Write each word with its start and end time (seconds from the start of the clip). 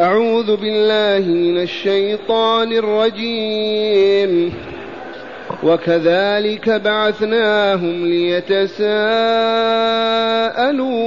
أعوذ 0.00 0.56
بالله 0.56 1.28
من 1.28 1.58
الشيطان 1.62 2.72
الرجيم. 2.72 4.54
وكذلك 5.62 6.70
بعثناهم 6.70 8.06
ليتساءلوا 8.06 8.76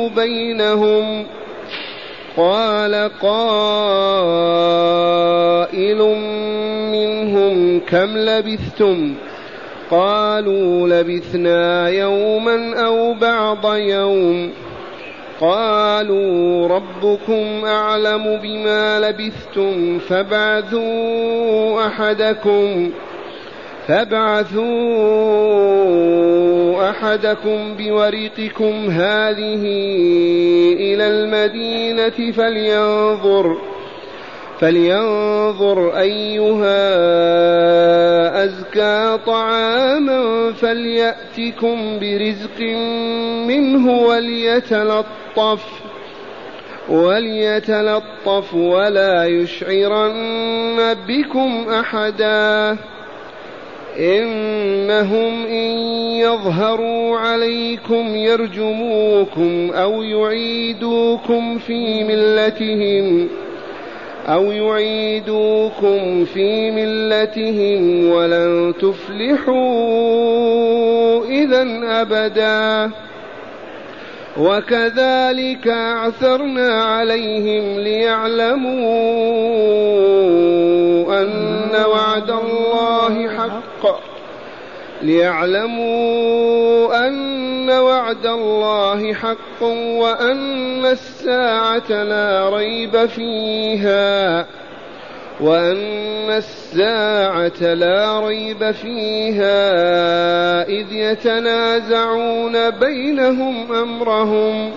بينهم. 0.09 1.25
قال 2.37 3.09
قائل 3.21 3.57
منهم 6.91 7.79
كم 7.79 8.17
لبثتم؟ 8.17 9.15
قالوا 9.91 10.87
لبثنا 10.87 11.89
يوما 11.89 12.85
أو 12.85 13.13
بعض 13.13 13.75
يوم. 13.75 14.51
قالوا 15.43 16.67
ربكم 16.67 17.65
أعلم 17.65 18.39
بما 18.43 18.99
لبثتم 18.99 19.99
فابعثوا 19.99 21.87
أحدكم 21.87 22.91
فابعثوا 23.87 24.59
أحدكم 26.89 27.75
بورقكم 27.77 28.89
هذه 28.89 29.63
إلى 30.73 31.07
المدينة 31.07 32.31
فلينظر 32.31 33.57
فلينظر 34.63 35.99
أيها 35.99 36.83
أزكى 38.43 39.17
طعاما 39.25 40.51
فليأتكم 40.51 41.99
برزق 41.99 42.61
منه 43.47 43.91
وليتلطف 44.01 45.65
وليتلطف 46.89 48.53
ولا 48.53 49.25
يشعرن 49.25 50.93
بكم 51.07 51.65
أحدا 51.69 52.77
إنهم 53.99 55.45
إن 55.45 55.77
يظهروا 56.23 57.17
عليكم 57.17 58.15
يرجموكم 58.15 59.71
أو 59.71 60.03
يعيدوكم 60.03 61.57
في 61.57 62.03
ملتهم 62.03 63.29
أو 64.27 64.51
يعيدوكم 64.51 66.25
في 66.25 66.71
ملتهم 66.71 68.09
ولن 68.09 68.73
تفلحوا 68.81 69.53
إذا 71.25 71.67
أبدا. 72.01 72.91
وكذلك 74.37 75.67
أعثرنا 75.67 76.83
عليهم 76.83 77.79
ليعلموا 77.79 78.83
أن 81.21 81.69
وعد 81.89 82.29
الله 82.29 83.29
حق. 83.37 83.62
ليعلموا 85.03 87.07
أن 87.07 87.69
وعد 87.69 88.25
الله 88.25 89.13
حق 89.13 89.63
وأن 89.63 90.85
الساعة 90.85 92.03
لا 92.03 92.49
ريب 92.49 93.05
فيها 93.05 94.45
وأن 95.41 96.29
الساعة 96.29 97.73
لا 97.73 98.19
ريب 98.19 98.71
فيها 98.71 99.57
إذ 100.67 100.93
يتنازعون 100.93 102.69
بينهم 102.69 103.73
أمرهم 103.73 104.71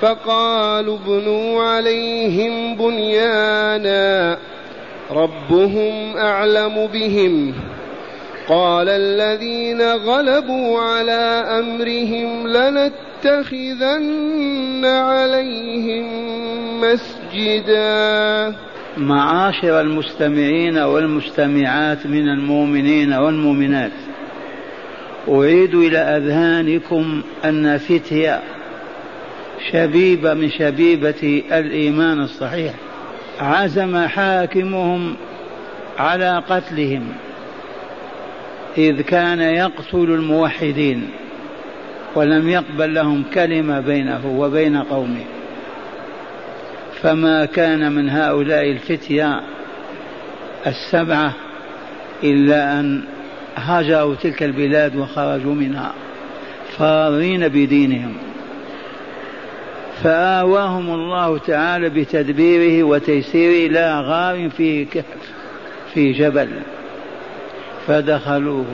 فقالوا 0.00 0.96
ابنوا 0.96 1.62
عليهم 1.62 2.76
بنيانا 2.76 4.38
ربهم 5.10 6.16
أعلم 6.16 6.86
بهم 6.86 7.54
قال 8.48 8.88
الذين 8.88 9.82
غلبوا 9.82 10.80
على 10.80 11.44
أمرهم 11.58 12.48
لنتخذن 12.48 14.04
عليهم 14.84 16.06
مسجدا. 16.80 18.54
معاشر 18.96 19.80
المستمعين 19.80 20.78
والمستمعات 20.78 22.06
من 22.06 22.28
المؤمنين 22.28 23.12
والمؤمنات 23.12 23.92
أعيد 25.28 25.74
إلى 25.74 25.98
أذهانكم 25.98 27.22
أن 27.44 27.78
فتية 27.78 28.40
شبيبة 29.72 30.34
من 30.34 30.50
شبيبة 30.50 31.42
الإيمان 31.52 32.20
الصحيح 32.20 32.74
عزم 33.40 34.06
حاكمهم 34.06 35.16
على 35.98 36.42
قتلهم. 36.48 37.12
إذ 38.78 39.00
كان 39.00 39.40
يقتل 39.40 40.04
الموحدين 40.04 41.10
ولم 42.14 42.48
يقبل 42.48 42.94
لهم 42.94 43.24
كلمة 43.34 43.80
بينه 43.80 44.26
وبين 44.26 44.76
قومه. 44.76 45.24
فما 47.02 47.44
كان 47.44 47.92
من 47.92 48.10
هؤلاء 48.10 48.70
الفتية 48.70 49.40
السبعة 50.66 51.34
إلا 52.22 52.80
أن 52.80 53.04
هاجروا 53.56 54.14
تلك 54.14 54.42
البلاد 54.42 54.96
وخرجوا 54.96 55.54
منها 55.54 55.92
فارين 56.78 57.48
بدينهم. 57.48 58.16
فآواهم 60.02 60.94
الله 60.94 61.38
تعالى 61.38 61.88
بتدبيره 61.88 62.84
وتيسيره 62.84 63.66
إلى 63.70 64.00
غار 64.00 64.50
في 64.50 64.86
في 65.94 66.12
جبل. 66.12 66.48
فدخلوه. 67.86 68.66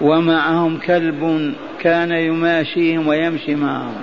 ومعهم 0.00 0.78
كلب 0.78 1.54
كان 1.80 2.10
يماشيهم 2.10 3.06
ويمشي 3.06 3.54
معهم. 3.54 4.02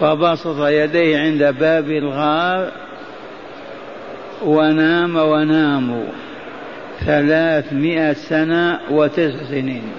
فبسط 0.00 0.60
يديه 0.60 1.18
عند 1.18 1.54
باب 1.60 1.90
الغار 1.90 2.72
ونام 4.44 5.16
وناموا 5.16 6.06
ثلاثمائة 7.00 8.12
سنة 8.12 8.78
وتسع 8.90 9.44
سنين. 9.50 9.92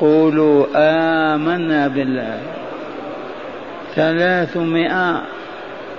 قولوا 0.00 0.66
آمنا 0.76 1.88
بالله. 1.88 2.40
ثلاثمائة 3.94 5.22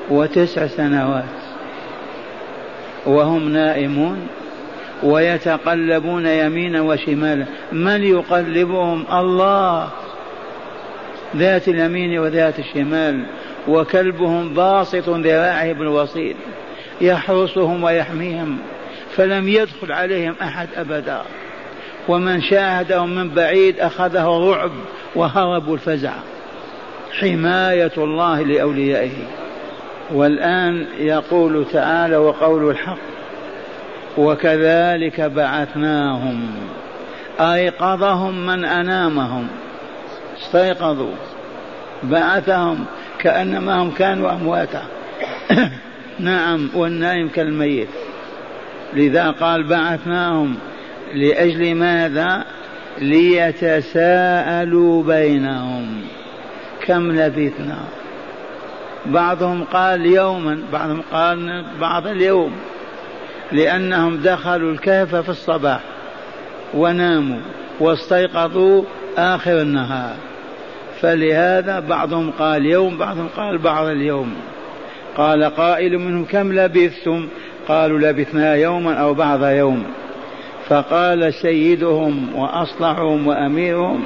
وتسع 0.10 0.68
سنوات. 0.68 1.45
وهم 3.06 3.50
نائمون 3.50 4.28
ويتقلبون 5.04 6.26
يمينا 6.26 6.82
وشمالا. 6.82 7.46
من 7.72 8.04
يقلبهم؟ 8.04 9.06
الله. 9.14 9.90
ذات 11.36 11.68
اليمين 11.68 12.20
وذات 12.20 12.60
الشمال. 12.60 13.26
وكلبهم 13.68 14.54
باسط 14.54 15.10
ذراعه 15.10 15.74
بالوصيد. 15.74 16.36
يحرسهم 17.02 17.84
ويحميهم. 17.84 18.58
فلم 19.16 19.50
يدخل 19.50 19.92
عليهم 19.92 20.36
أحد 20.42 20.68
أبدا. 20.76 21.22
ومن 22.08 22.42
شاهدهم 22.42 23.16
من 23.16 23.30
بعيد 23.30 23.80
أخذه 23.80 24.38
الرعب 24.38 24.72
وهربوا 25.16 25.74
الفزع. 25.74 26.14
حماية 27.20 27.92
الله 27.98 28.42
لأوليائه. 28.42 29.45
والآن 30.14 30.86
يقول 30.98 31.66
تعالى 31.74 32.18
وقول 32.18 32.70
الحق 32.70 32.98
وكذلك 34.18 35.22
بعثناهم 35.22 36.48
ايقظهم 37.40 38.46
من 38.46 38.66
أنامهم 38.66 39.48
استيقظوا 40.42 41.16
بعثهم 42.04 42.86
كأنما 43.20 43.82
هم 43.82 43.92
كانوا 43.92 44.32
أمواتا. 44.32 44.84
نعم 46.20 46.70
والنائم 46.76 47.30
كالميت. 47.30 47.88
لذا 48.94 49.32
قال 49.32 49.64
بعثناهم 49.64 50.56
لأجل 51.14 51.76
ماذا؟ 51.76 52.46
ليتساءلوا 53.02 55.04
بينهم 55.04 56.02
كم 56.86 57.12
لبثنا؟ 57.12 57.78
بعضهم 59.08 59.64
قال 59.64 60.06
يوما 60.06 60.60
بعضهم 60.74 61.02
قال 61.12 61.66
بعض 61.82 62.08
اليوم 62.08 62.52
لأنهم 63.52 64.18
دخلوا 64.18 64.72
الكهف 64.72 65.16
في 65.16 65.30
الصباح 65.30 65.80
وناموا 66.74 67.40
واستيقظوا 67.80 68.84
آخر 69.18 69.62
النهار. 69.62 70.16
فلهذا 71.02 71.80
بعضهم 71.80 72.32
قال 72.32 72.66
يوم 72.66 72.98
بعضهم 72.98 73.28
قال 73.38 73.58
بعض 73.58 73.86
اليوم. 73.88 74.34
قال 75.18 75.44
قائل 75.44 76.00
منهم 76.00 76.26
كم 76.26 76.54
لبثتم؟ 76.54 77.28
قالوا 77.68 78.00
لبثنا 78.00 78.56
يوما 78.56 78.94
أو 78.94 79.14
بعض 79.14 79.44
يوم. 79.44 79.84
فقال 80.68 81.34
سيدهم 81.34 82.36
وأصلحهم 82.36 83.28
وأميرهم 83.28 84.06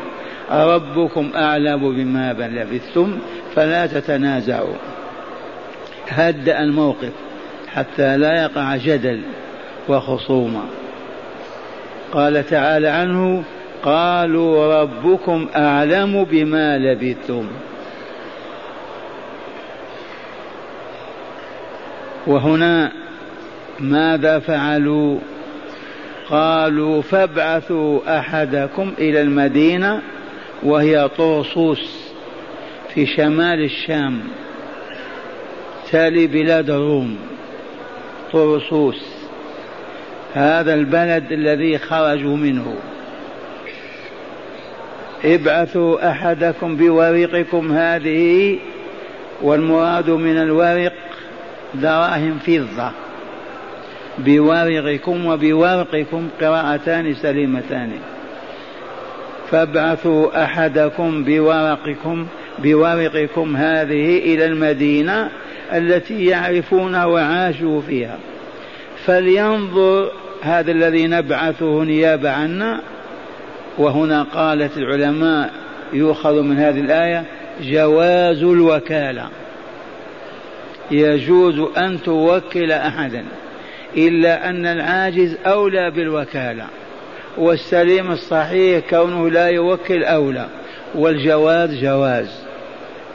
ربكم 0.52 1.30
أعلم 1.36 1.96
بما 1.96 2.34
لبثتم 2.34 3.20
فلا 3.56 3.86
تتنازعوا. 3.86 4.76
هدأ 6.10 6.64
الموقف 6.64 7.12
حتى 7.68 8.18
لا 8.18 8.44
يقع 8.44 8.76
جدل 8.76 9.22
وخصومة. 9.90 10.64
قال 12.12 12.46
تعالى 12.50 12.88
عنه 12.88 13.44
قالوا 13.84 14.82
ربكم 14.82 15.48
أعلم 15.56 16.24
بما 16.24 16.78
لبثتم. 16.78 17.48
وهنا 22.28 22.92
ماذا 23.80 24.40
فعلوا؟ 24.40 25.20
قالوا 26.30 27.02
فابعثوا 27.02 28.20
أحدكم 28.20 28.94
إلى 28.98 29.22
المدينة 29.22 30.02
وهي 30.64 31.10
طرسوس 31.18 32.12
في 32.94 33.06
شمال 33.06 33.64
الشام. 33.64 34.22
تالي 35.92 36.28
بلاد 36.28 36.70
الروم 36.70 37.18
طرسوس 38.32 39.06
هذا 40.34 40.74
البلد 40.74 41.32
الذي 41.32 41.78
خرجوا 41.78 42.38
منه. 42.38 42.76
ابعثوا 45.26 46.12
أحدكم 46.12 46.76
بورقكم 46.76 47.72
هذه 47.72 48.58
والمراد 49.42 50.10
من 50.10 50.38
الورق 50.38 50.94
دراهم 51.74 52.40
فضة. 52.46 52.92
بورقكم 54.20 55.26
وبورقكم 55.26 56.30
قراءتان 56.42 57.14
سليمتان. 57.14 57.92
فابعثوا 59.52 60.44
أحدكم 60.44 61.24
بورقكم 61.24 62.28
بورقكم 62.64 63.56
هذه 63.58 64.18
إلى 64.18 64.46
المدينة 64.46 65.30
التي 65.74 66.26
يعرفونها 66.26 67.06
وعاشوا 67.06 67.82
فيها. 67.82 68.18
فلينظر 69.06 70.12
هذا 70.42 70.72
الذي 70.72 71.08
نبعثه 71.08 71.84
نيابة 71.84 72.32
عنا. 72.32 72.82
وهنا 73.78 74.24
قالت 74.24 74.78
العلماء 74.78 75.52
يؤخذ 75.94 76.42
من 76.42 76.58
هذه 76.58 76.80
الآية 76.80 77.24
جواز 77.62 78.44
الوكالة. 78.44 79.30
يجوز 80.92 81.60
أن 81.78 82.02
توكل 82.04 82.72
أحدا 82.72 83.24
إلا 83.98 84.50
أن 84.50 84.66
العاجز 84.66 85.38
أولى 85.46 85.92
بالوكالة. 85.92 86.66
والسليم 87.38 88.12
الصحيح 88.12 88.90
كونه 88.90 89.30
لا 89.30 89.48
يوكل 89.48 90.04
أولى. 90.04 90.46
والجواز 90.96 91.84
جواز. 91.84 92.49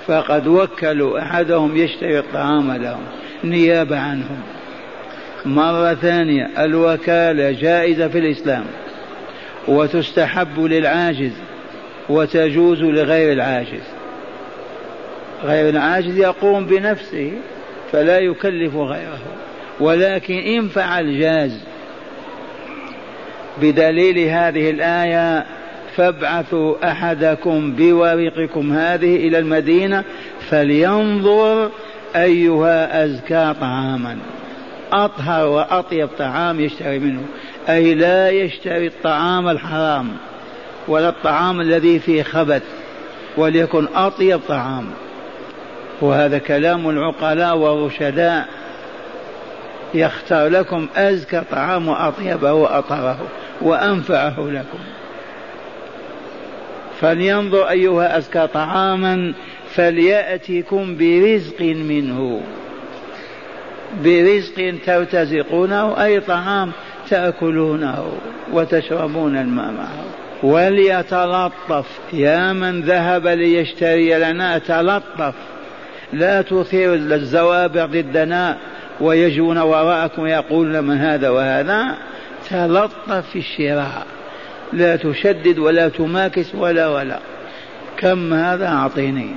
فقد 0.07 0.47
وكلوا 0.47 1.23
أحدهم 1.23 1.77
يشتري 1.77 2.19
الطعام 2.19 2.73
لهم 2.73 3.03
نيابة 3.45 3.99
عنهم. 3.99 4.41
مرة 5.45 5.95
ثانية 5.95 6.51
الوكالة 6.59 7.51
جائزة 7.51 8.09
في 8.09 8.19
الإسلام 8.19 8.65
وتستحب 9.69 10.61
للعاجز 10.61 11.33
وتجوز 12.09 12.83
لغير 12.83 13.33
العاجز. 13.33 13.83
غير 15.45 15.69
العاجز 15.69 16.19
يقوم 16.19 16.67
بنفسه 16.67 17.33
فلا 17.93 18.19
يكلف 18.19 18.77
غيره. 18.77 19.19
ولكن 19.81 20.35
إن 20.35 20.69
فعل 20.69 21.19
جاز 21.21 21.61
بدليل 23.63 24.19
هذه 24.19 24.71
الآية 24.71 25.45
فابعثوا 25.97 26.91
أحدكم 26.91 27.73
بورقكم 27.73 28.73
هذه 28.73 29.17
إلى 29.17 29.39
المدينة 29.39 30.05
فلينظر 30.51 31.71
أيها 32.17 33.05
أزكى 33.05 33.55
طعاما. 33.61 34.17
أطهر 34.93 35.47
وأطيب 35.49 36.09
طعام 36.19 36.61
يشتري 36.61 36.99
منه. 36.99 37.23
أي 37.69 37.95
لا 37.95 38.31
يشتري 38.31 38.87
الطعام 38.87 39.49
الحرام 39.49 40.09
ولا 40.89 41.09
الطعام 41.09 41.61
الذي 41.61 41.99
فيه 41.99 42.23
خبث 42.23 42.63
وليكن 43.37 43.89
أطيب 43.95 44.41
طعام. 44.49 44.87
وهذا 46.01 46.39
كلام 46.39 46.91
العقلاء 46.91 47.57
والرشداء. 47.57 48.49
يختار 49.95 50.49
لكم 50.49 50.89
أزكى 50.97 51.43
طعام 51.51 51.89
وأطيبه 51.89 52.53
وأطهره 52.53 53.19
وأنفعه 53.61 54.37
لكم. 54.39 54.79
فلينظر 57.01 57.69
أيها 57.69 58.19
أزكى 58.19 58.47
طعاما 58.47 59.35
فليأتكم 59.75 60.97
برزق 60.97 61.61
منه. 61.61 62.41
برزق 64.05 64.75
ترتزقونه 64.87 66.05
أي 66.05 66.21
طعام 66.21 66.73
تأكلونه 67.11 68.13
وتشربون 68.53 69.37
الماء 69.37 69.71
معه. 69.71 70.05
وليتلطف 70.43 71.87
يا 72.13 72.53
من 72.53 72.81
ذهب 72.81 73.27
ليشتري 73.27 74.19
لنا 74.19 74.59
تلطف. 74.59 75.35
لا 76.13 76.43
تثير 76.43 76.95
الزوابع 76.95 77.87
ضدنا 77.87 78.59
ويجون 79.01 79.59
وراءكم 79.59 80.23
ويقولون 80.23 80.85
من 80.85 80.97
هذا 80.97 81.29
وهذا. 81.29 81.97
تلطف 82.51 83.31
في 83.33 83.39
الشراء. 83.39 84.07
لا 84.75 84.97
تشدد 84.97 85.59
ولا 85.59 85.89
تماكس 85.89 86.55
ولا 86.55 86.89
ولا. 86.89 87.19
كم 87.99 88.35
هذا؟ 88.35 88.69
أعطيني. 88.69 89.29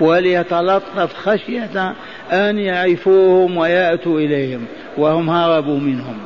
وليتلطف 0.00 1.14
خشية 1.14 1.94
أن 2.32 2.58
يعرفوهم 2.58 3.56
ويأتوا 3.56 4.20
إليهم 4.20 4.66
وهم 4.96 5.30
هربوا 5.30 5.78
منهم. 5.78 6.18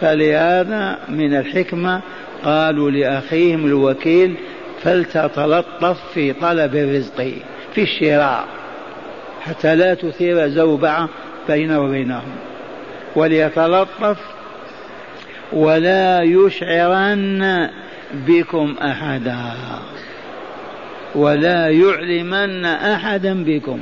فلهذا 0.00 0.98
من 1.08 1.36
الحكمة 1.36 2.00
قالوا 2.44 2.90
لأخيهم 2.90 3.66
الوكيل 3.66 4.34
فلتتلطف 4.82 5.96
في 6.14 6.32
طلب 6.32 6.74
الرزق 6.74 7.32
في 7.74 7.82
الشراء 7.82 8.44
حتى 9.42 9.74
لا 9.74 9.94
تثير 9.94 10.48
زوبعة 10.48 11.08
بينه 11.48 11.80
وبينهم. 11.80 12.32
وليتلطف 13.16 14.35
ولا 15.52 16.22
يشعرن 16.22 17.68
بكم 18.14 18.74
أحدا. 18.82 19.40
ولا 21.14 21.68
يعلمن 21.68 22.64
أحدا 22.64 23.44
بكم. 23.44 23.78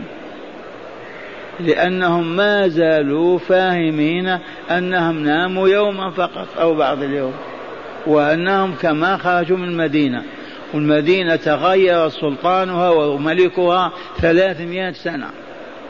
لأنهم 1.61 2.37
ما 2.37 2.69
زالوا 2.69 3.39
فاهمين 3.39 4.39
أنهم 4.71 5.25
ناموا 5.25 5.69
يوما 5.69 6.11
فقط 6.11 6.49
أو 6.61 6.75
بعض 6.75 7.03
اليوم. 7.03 7.33
وأنهم 8.07 8.75
كما 8.83 9.17
خرجوا 9.17 9.57
من 9.57 9.69
المدينة. 9.69 10.23
والمدينة 10.75 11.37
تغير 11.37 12.09
سلطانها 12.09 12.91
وملكها 12.91 13.93
ثلاثمائة 14.21 14.93
سنة. 14.93 15.27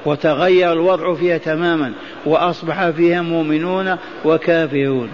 وتغير 0.07 0.73
الوضع 0.73 1.15
فيها 1.15 1.39
تماما. 1.39 1.93
وأصبح 2.27 2.91
فيها 2.91 3.23
مؤمنون 3.23 3.97
وكافرون. 4.25 5.09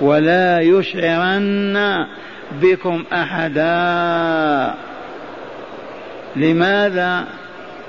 ولا 0.00 0.60
يشعرن 0.60 2.06
بكم 2.62 3.04
أحدا. 3.12 4.74
لماذا؟ 6.36 7.24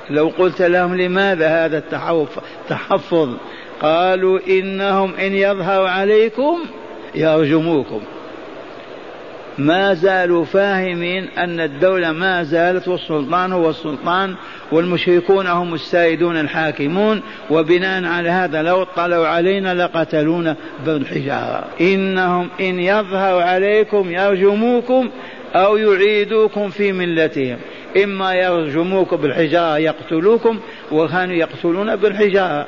لو 0.10 0.32
قلت 0.38 0.62
لهم 0.62 0.96
لماذا 0.96 1.66
هذا 1.66 1.78
التحفظ 1.78 3.38
قالوا 3.82 4.40
إنهم 4.48 5.16
إن 5.16 5.34
يظهر 5.34 5.88
عليكم 5.88 6.60
يرجموكم. 7.16 8.02
ما 9.60 9.94
زالوا 9.94 10.46
فاهمين 10.46 11.24
أن 11.38 11.60
الدولة 11.60 12.12
ما 12.12 12.44
زالت 12.44 12.88
والسلطان 12.88 13.52
هو 13.52 13.70
السلطان 13.70 14.36
والمشركون 14.72 15.48
هم 15.48 15.74
السائدون 15.74 16.38
الحاكمون 16.40 17.22
وبناء 17.50 18.06
على 18.06 18.30
هذا 18.30 18.62
لو 18.62 18.82
اطلعوا 18.82 19.28
علينا 19.28 19.74
لقتلونا 19.74 20.56
بالحجارة. 20.86 21.64
إنهم 21.82 22.50
إن 22.60 22.80
يظهر 22.80 23.42
عليكم 23.42 24.12
يرجموكم 24.12 25.10
أو 25.56 25.78
يعيدوكم 25.78 26.70
في 26.70 26.92
ملتهم. 26.92 27.58
إما 28.04 28.34
يرجموكم 28.34 29.18
بالحجارة 29.18 29.78
يقتلوكم 29.78 30.60
وكانوا 30.92 31.36
يقتلون 31.36 31.96
بالحجارة. 31.96 32.68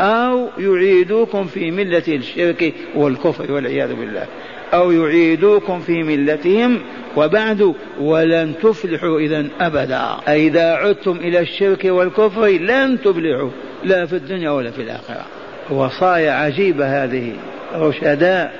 أو 0.00 0.48
يعيدوكم 0.58 1.44
في 1.44 1.70
ملة 1.70 2.02
الشرك 2.08 2.74
والكفر 2.94 3.52
والعياذ 3.52 3.94
بالله. 3.94 4.26
أو 4.74 4.90
يعيدوكم 4.90 5.80
في 5.80 6.02
ملتهم 6.02 6.78
وبعد 7.16 7.74
ولن 8.00 8.54
تفلحوا 8.62 9.18
إذا 9.18 9.46
أبدا. 9.60 10.02
إذا 10.28 10.72
عدتم 10.72 11.16
إلى 11.16 11.40
الشرك 11.40 11.84
والكفر 11.84 12.46
لن 12.46 13.00
تفلحوا 13.00 13.50
لا 13.84 14.06
في 14.06 14.16
الدنيا 14.16 14.50
ولا 14.50 14.70
في 14.70 14.82
الآخرة. 14.82 15.24
وصايا 15.70 16.32
عجيبة 16.32 17.04
هذه 17.04 17.32
رشداء 17.74 18.52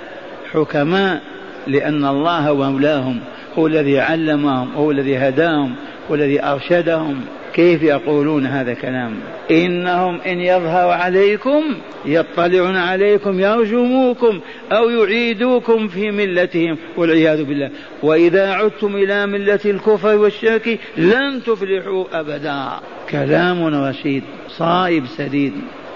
حكماء 0.52 1.22
لأن 1.66 2.04
الله 2.04 2.54
مولاهم 2.54 3.20
هو 3.58 3.66
الذي 3.66 4.00
علمهم 4.00 4.74
هو 4.74 4.90
الذي 4.90 5.16
هداهم 5.16 5.74
هو 6.10 6.14
الذي 6.14 6.44
أرشدهم. 6.44 7.20
كيف 7.54 7.82
يقولون 7.82 8.46
هذا 8.46 8.74
كلام 8.74 9.14
إنهم 9.50 10.20
إن 10.20 10.40
يظهروا 10.40 10.94
عليكم 10.94 11.62
يطلعون 12.04 12.76
عليكم 12.76 13.40
يرجموكم 13.40 14.40
أو 14.72 14.90
يعيدوكم 14.90 15.88
في 15.88 16.10
ملتهم 16.10 16.78
والعياذ 16.96 17.44
بالله. 17.44 17.70
وإذا 18.02 18.52
عدتم 18.52 18.96
إلى 18.96 19.26
ملة 19.26 19.60
الكفر 19.64 20.16
والشرك 20.16 20.78
لن 20.96 21.42
تفلحوا 21.46 22.04
أبدا. 22.12 22.68
كلام 23.10 23.64
رشيد 23.64 24.22
صائب 24.48 25.06
سديد. 25.06 25.52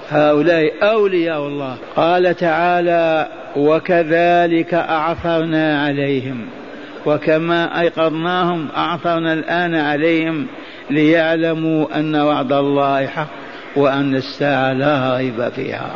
هؤلاء 0.08 0.72
أولياء 0.82 1.46
الله. 1.46 1.76
قال 1.96 2.36
تعالى 2.36 3.28
وكذلك 3.56 4.74
أعثرنا 4.74 5.84
عليهم. 5.84 6.46
وكما 7.06 7.80
أيقظناهم 7.80 8.68
أعثرنا 8.76 9.32
الآن 9.32 9.74
عليهم. 9.74 10.46
ليعلموا 10.90 11.98
أن 11.98 12.16
وعد 12.16 12.52
الله 12.52 13.06
حق 13.06 13.28
وأن 13.76 14.14
الساعة 14.14 14.72
لا 14.72 15.16
ريب 15.16 15.48
فيها. 15.48 15.94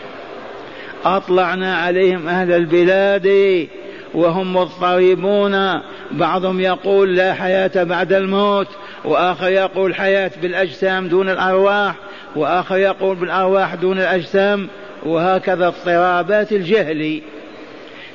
أطلعنا 1.04 1.76
عليهم 1.76 2.28
أهل 2.28 2.52
البلاد 2.52 3.68
وهم 4.14 4.56
مضطربون. 4.56 5.80
بعضهم 6.10 6.60
يقول 6.60 7.16
لا 7.16 7.34
حياة 7.34 7.84
بعد 7.84 8.12
الموت 8.12 8.68
وآخر 9.04 9.48
يقول 9.48 9.94
حياة 9.94 10.30
بالأجسام 10.42 11.08
دون 11.08 11.28
الأرواح 11.28 11.94
وآخر 12.36 12.76
يقول 12.76 13.16
بالأرواح 13.16 13.74
دون 13.74 13.98
الأجسام 13.98 14.68
وهكذا 15.06 15.66
اضطرابات 15.66 16.52
الجهل. 16.52 17.20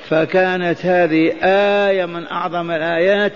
فكانت 0.10 0.86
هذه 0.86 1.34
آية 1.44 2.06
من 2.06 2.28
أعظم 2.28 2.72
الآيات 2.72 3.32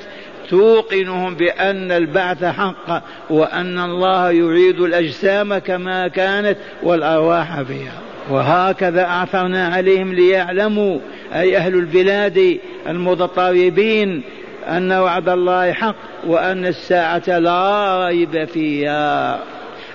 توقنهم 0.49 1.35
بأن 1.35 1.91
البعث 1.91 2.45
حق 2.45 3.03
وأن 3.29 3.79
الله 3.79 4.31
يعيد 4.31 4.79
الأجسام 4.79 5.57
كما 5.57 6.07
كانت 6.07 6.57
والأرواح 6.83 7.61
فيها. 7.61 7.99
وهكذا 8.29 9.03
أعثرنا 9.05 9.67
عليهم 9.67 10.13
ليعلموا 10.13 10.99
أي 11.33 11.57
أهل 11.57 11.75
البلاد 11.75 12.59
المتطربين 12.87 14.23
أن 14.67 14.91
وعد 14.91 15.29
الله 15.29 15.73
حق 15.73 15.95
وأن 16.27 16.65
الساعة 16.65 17.39
لا 17.39 18.05
ريب 18.07 18.45
فيها 18.45 19.39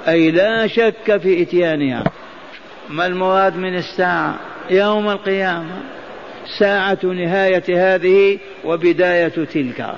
أي 0.09 0.31
لا 0.31 0.67
شك 0.67 1.17
في 1.17 1.43
إتيانها. 1.43 2.05
ما 2.91 3.07
المراد 3.07 3.57
من 3.57 3.77
الساعة؟ 3.77 4.35
يوم 4.71 5.11
القيامة. 5.11 5.83
ساعة 6.59 6.99
نهاية 7.03 7.95
هذه 7.95 8.39
وبداية 8.65 9.29
تلك. 9.29 9.95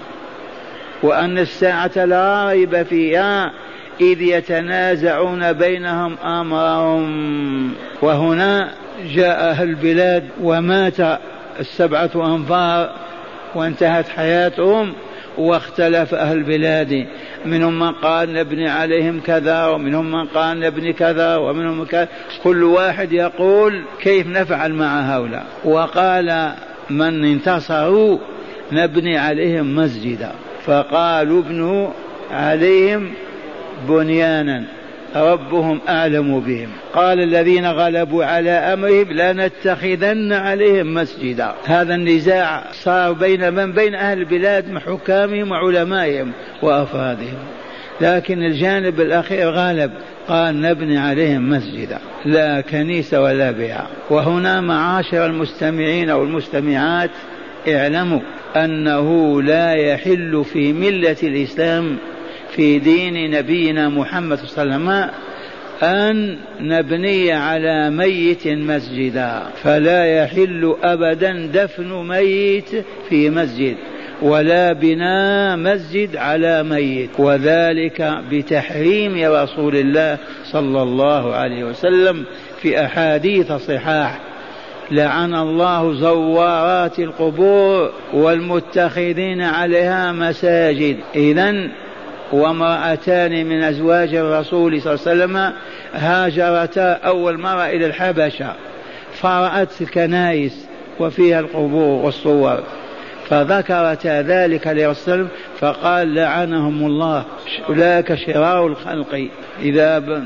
وأن 1.03 1.39
الساعة 1.39 2.05
لا 2.05 2.49
ريب 2.49 2.83
فيها 2.83 3.53
إذ 4.01 4.23
يتنازعون 4.23 5.53
بينهم 5.53 6.17
أمرهم. 6.19 7.73
وهنا 8.03 8.71
جاء 9.15 9.51
أهل 9.51 9.69
البلاد 9.69 10.25
ومات 10.41 11.21
السبعة 11.61 12.11
أنفار 12.15 12.91
وانتهت 13.55 14.09
حياتهم 14.09 14.93
واختلف 15.39 16.15
أهل 16.15 16.37
البلاد. 16.37 17.07
منهم 17.47 17.79
من 17.79 17.93
قال 17.93 18.33
نبني 18.33 18.69
عليهم 18.69 19.21
كذا 19.21 19.67
ومنهم 19.67 20.13
من 20.13 20.25
قال 20.25 20.61
نبني 20.61 20.93
كذا 20.93 21.37
ومنهم 21.37 21.79
من 21.79 21.87
كذا 21.87 22.09
كل 22.45 22.63
واحد 22.65 23.13
يقول 23.13 23.85
كيف 24.01 24.27
نفعل 24.27 24.73
مع 24.73 25.01
هؤلاء. 25.01 25.47
وقال 25.65 26.53
من 26.91 27.25
انتصروا 27.25 28.19
نبني 28.73 29.19
عليهم 29.19 29.77
مسجدا. 29.77 30.33
فقالوا 30.67 31.41
ابنوا 31.41 31.89
عليهم 32.31 33.11
بنيانا 33.89 34.65
ربهم 35.17 35.81
أعلم 35.89 36.41
بهم. 36.41 36.69
قال 36.95 37.21
الذين 37.21 37.67
غلبوا 37.67 38.25
على 38.25 38.51
أمرهم 38.51 39.13
لنتخذن 39.13 40.33
عليهم 40.33 40.95
مسجدا. 40.95 41.55
هذا 41.65 41.95
النزاع 41.95 42.65
صار 42.73 43.13
بين 43.13 43.53
من؟ 43.53 43.73
بين 43.73 43.95
أهل 43.95 44.19
البلاد 44.19 44.79
حكامهم 44.79 45.51
وعلمائهم 45.51 46.33
وأفرادهم. 46.63 47.39
لكن 48.01 48.43
الجانب 48.43 49.01
الأخير 49.01 49.51
غالب 49.51 49.91
قال 50.29 50.61
نبني 50.61 50.99
عليهم 50.99 51.51
مسجدا 51.51 51.99
لا 52.25 52.61
كنيسة 52.61 53.23
ولا 53.23 53.51
بيع. 53.51 53.81
وهنا 54.11 54.61
معاشر 54.61 55.27
المستمعين 55.27 56.11
والمستمعات 56.11 57.11
اعلموا 57.69 58.21
أنه 58.65 59.43
لا 59.43 59.73
يحل 59.73 60.45
في 60.53 60.73
ملة 60.73 61.17
الإسلام 61.23 61.97
في 62.57 62.79
دين 62.79 63.31
نبينا 63.31 63.89
محمد 63.89 64.39
صلى 64.39 64.63
الله 64.63 64.75
عليه 64.75 64.85
وسلم 64.85 65.11
أن 65.83 66.39
نبني 66.61 67.33
على 67.33 67.91
ميت 67.91 68.47
مسجدا 68.47 69.43
فلا 69.63 70.07
يحل 70.07 70.77
أبدا 70.83 71.51
دفن 71.55 72.09
ميت 72.09 72.85
في 73.09 73.31
مسجد 73.31 73.77
ولا 74.23 74.73
بناء 74.73 75.57
مسجد 75.57 76.17
على 76.17 76.63
ميت 76.63 77.11
وذلك 77.19 78.19
بتحريم 78.31 79.33
رسول 79.33 79.77
الله 79.77 80.19
صلى 80.45 80.83
الله 80.83 81.35
عليه 81.35 81.65
وسلم 81.65 82.25
في 82.63 82.85
أحاديث 82.85 83.53
صحاح. 83.53 84.21
لعن 84.91 85.35
الله 85.35 85.95
زوارات 85.95 86.99
القبور 86.99 87.93
والمتخذين 88.13 89.43
عليها 89.43 90.13
مساجد 90.13 90.97
إذا 91.15 91.69
وامرأتان 92.33 93.47
من 93.47 93.63
أزواج 93.63 94.15
الرسول 94.15 94.83
صلى 94.83 94.95
الله 94.95 95.07
عليه 95.07 95.25
وسلم 95.25 95.53
هاجرتا 95.95 96.93
أول 96.93 97.39
مرة 97.39 97.67
إلى 97.67 97.87
الحبشة 97.87 98.53
فرأت 99.13 99.81
الكنائس 99.81 100.67
وفيها 101.01 101.41
القبور 101.41 102.05
والصور 102.05 102.63
فذكرتا 103.29 104.23
ذلك 104.23 104.67
لرسول 104.67 105.27
فقال 105.59 106.15
لعنهم 106.15 106.87
الله 106.87 107.25
أولئك 107.69 108.15
شرار 108.15 108.67
الخلق 108.67 109.29
إذا. 109.61 110.23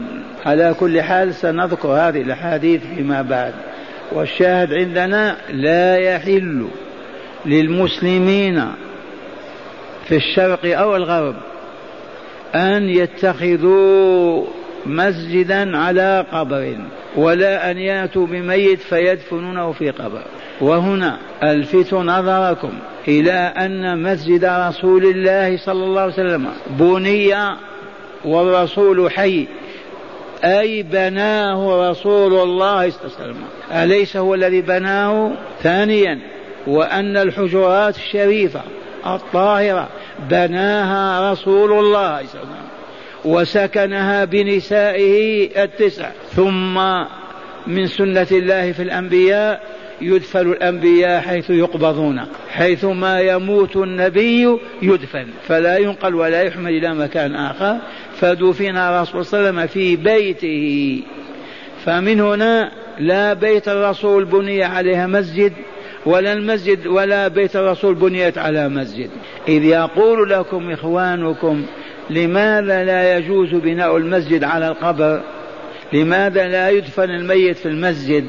على 0.46 0.74
كل 0.80 1.02
حال 1.02 1.34
سنذكر 1.34 1.88
هذه 1.88 2.22
الأحاديث 2.22 2.80
فيما 2.96 3.22
بعد 3.22 3.54
والشاهد 4.12 4.72
عندنا 4.74 5.36
لا 5.52 5.96
يحل 5.96 6.66
للمسلمين 7.46 8.64
في 10.08 10.16
الشرق 10.16 10.78
أو 10.78 10.96
الغرب 10.96 11.34
أن 12.54 12.88
يتخذوا 12.88 14.44
مسجدا 14.86 15.78
على 15.78 16.26
قبر 16.32 16.76
ولا 17.16 17.70
أن 17.70 17.78
يأتوا 17.78 18.26
بميت 18.26 18.80
فيدفنونه 18.80 19.72
في 19.72 19.90
قبر. 19.90 20.22
وهنا 20.60 21.18
ألفت 21.42 21.94
نظركم 21.94 22.72
إلى 23.08 23.32
أن 23.32 24.02
مسجد 24.02 24.44
رسول 24.44 25.04
الله 25.04 25.56
صلى 25.56 25.84
الله 25.84 26.00
عليه 26.00 26.12
وسلم 26.12 26.46
بني 26.70 27.34
والرسول 28.24 29.10
حي. 29.10 29.46
أي 30.44 30.82
بناه 30.82 31.90
رسول 31.90 32.32
الله 32.32 32.90
صلى 32.90 33.00
الله 33.04 33.16
عليه 33.18 33.30
وسلم. 33.30 33.44
أليس 33.72 34.16
هو 34.16 34.34
الذي 34.34 34.60
بناه؟ 34.60 35.32
ثانيا 35.62 36.18
وأن 36.66 37.16
الحجرات 37.16 37.96
الشريفة 37.96 38.62
الطاهرة 39.06 39.88
بناها 40.30 41.32
رسول 41.32 41.72
الله 41.72 42.26
صلى 42.26 42.42
الله 42.42 42.54
عليه 42.54 42.64
وسلم 42.64 42.70
وسكنها 43.24 44.24
بنسائه 44.24 45.48
التسع. 45.64 46.10
ثم 46.36 46.74
من 47.66 47.86
سنة 47.86 48.26
الله 48.32 48.72
في 48.72 48.82
الأنبياء 48.82 49.62
يدفن 50.00 50.52
الأنبياء 50.52 51.20
حيث 51.20 51.50
يقبضون 51.50 52.20
حيث 52.50 52.84
ما 52.84 53.20
يموت 53.20 53.76
النبي 53.76 54.58
يدفن 54.82 55.26
فلا 55.48 55.76
ينقل 55.76 56.14
ولا 56.14 56.42
يحمل 56.42 56.70
إلى 56.70 56.94
مكان 56.94 57.34
آخر. 57.34 57.76
فدفن 58.16 58.78
رسول 58.78 59.26
صلى 59.26 59.40
الله 59.40 59.48
عليه 59.48 59.60
وسلم 59.60 59.66
في 59.66 59.96
بيته. 59.96 61.02
فمن 61.84 62.20
هنا 62.20 62.70
لا 62.98 63.32
بيت 63.32 63.68
الرسول 63.68 64.24
بني 64.24 64.64
عليها 64.64 65.06
مسجد 65.06 65.52
ولا 66.06 66.32
المسجد 66.32 66.86
ولا 66.86 67.28
بيت 67.28 67.56
الرسول 67.56 67.94
بنيت 67.94 68.38
على 68.38 68.68
مسجد. 68.68 69.10
إذ 69.48 69.64
يقول 69.64 70.30
لكم 70.30 70.70
إخوانكم 70.70 71.66
لماذا 72.10 72.84
لا 72.84 73.16
يجوز 73.16 73.54
بناء 73.54 73.96
المسجد 73.96 74.44
على 74.44 74.68
القبر؟ 74.68 75.20
لماذا 75.92 76.48
لا 76.48 76.70
يدفن 76.70 77.10
الميت 77.10 77.56
في 77.56 77.66
المسجد؟ 77.66 78.24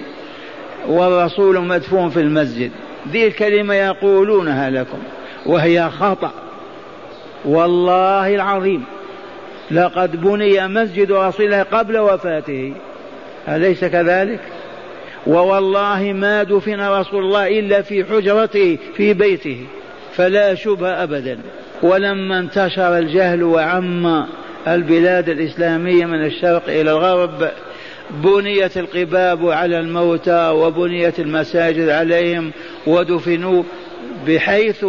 والرسول 0.88 1.60
مدفون 1.60 2.10
في 2.10 2.20
المسجد. 2.20 2.72
ذي 3.12 3.28
الكلمة 3.28 3.74
يقولونها 3.74 4.70
لكم 4.70 4.98
وهي 5.46 5.90
خطأ. 5.90 6.32
والله 7.46 8.36
العظيم 8.36 8.84
لقد 9.72 10.22
بني 10.22 10.68
مسجد 10.68 11.12
رسول 11.12 11.46
الله 11.46 11.64
قبل 11.64 11.98
وفاته. 11.98 12.74
أليس 13.48 13.86
كذلك؟ 13.86 14.40
ووالله 15.28 16.14
ما 16.14 16.44
دفن 16.44 16.82
رسول 16.82 17.24
الله 17.24 17.60
إلا 17.60 17.82
في 17.82 18.06
حجرته 18.06 18.78
في 18.96 19.14
بيته. 19.14 19.66
فلا 20.14 20.56
شبهة 20.56 21.04
أبدا. 21.04 21.38
ولما 21.84 22.40
انتشر 22.40 22.98
الجهل 22.98 23.44
وعم 23.44 24.26
البلاد 24.68 25.30
الإسلامية 25.30 26.06
من 26.06 26.26
الشرق 26.26 26.64
إلى 26.68 26.92
الغرب 26.92 27.50
بنيت 28.24 28.78
القباب 28.78 29.50
على 29.50 29.80
الموتى 29.80 30.50
وبنيت 30.50 31.20
المساجد 31.20 31.90
عليهم 31.90 32.52
ودفنوا 32.88 33.64
بحيث 34.28 34.86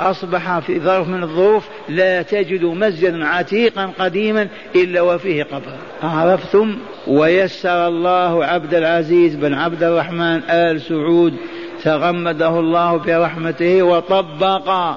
أصبح 0.00 0.58
في 0.58 0.80
ظرف 0.80 1.08
من 1.08 1.22
الظروف 1.22 1.64
لا 1.88 2.22
تجد 2.22 2.64
مسجدا 2.64 3.26
عتيقا 3.26 3.92
قديما 3.98 4.48
إلا 4.74 5.00
وفيه 5.00 5.42
قبر. 5.42 5.72
عرفتم؟ 6.02 6.78
ويسر 7.06 7.88
الله 7.88 8.44
عبد 8.44 8.74
العزيز 8.74 9.34
بن 9.34 9.54
عبد 9.54 9.82
الرحمن 9.82 10.40
آل 10.50 10.80
سعود 10.80 11.34
تغمده 11.82 12.60
الله 12.60 12.96
برحمته 12.96 13.82
وطبق 13.82 14.96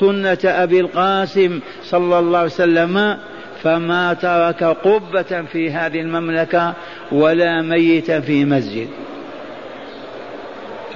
سنة 0.00 0.38
أبي 0.44 0.80
القاسم 0.80 1.60
صلى 1.82 2.18
الله 2.18 2.38
عليه 2.38 2.48
وسلم 2.48 3.16
فما 3.62 4.12
ترك 4.14 4.64
قبة 4.64 5.42
في 5.52 5.70
هذه 5.70 6.00
المملكة 6.00 6.74
ولا 7.12 7.62
ميتا 7.62 8.20
في 8.20 8.44
مسجد. 8.44 8.88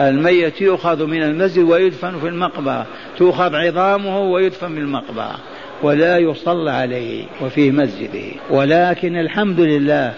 الميت 0.01 0.61
يؤخذ 0.61 1.07
من 1.07 1.23
المسجد 1.23 1.65
ويدفن 1.65 2.21
في 2.21 2.29
المقبرة 2.29 2.87
تؤخذ 3.19 3.55
عظامه 3.55 4.21
ويدفن 4.21 4.75
في 4.75 4.81
المقبرة 4.81 5.39
ولا 5.83 6.19
يصلى 6.19 6.71
عليه 6.71 7.25
وفي 7.43 7.71
مسجده. 7.71 8.27
ولكن 8.51 9.17
الحمد 9.17 9.61
لله 9.61 10.15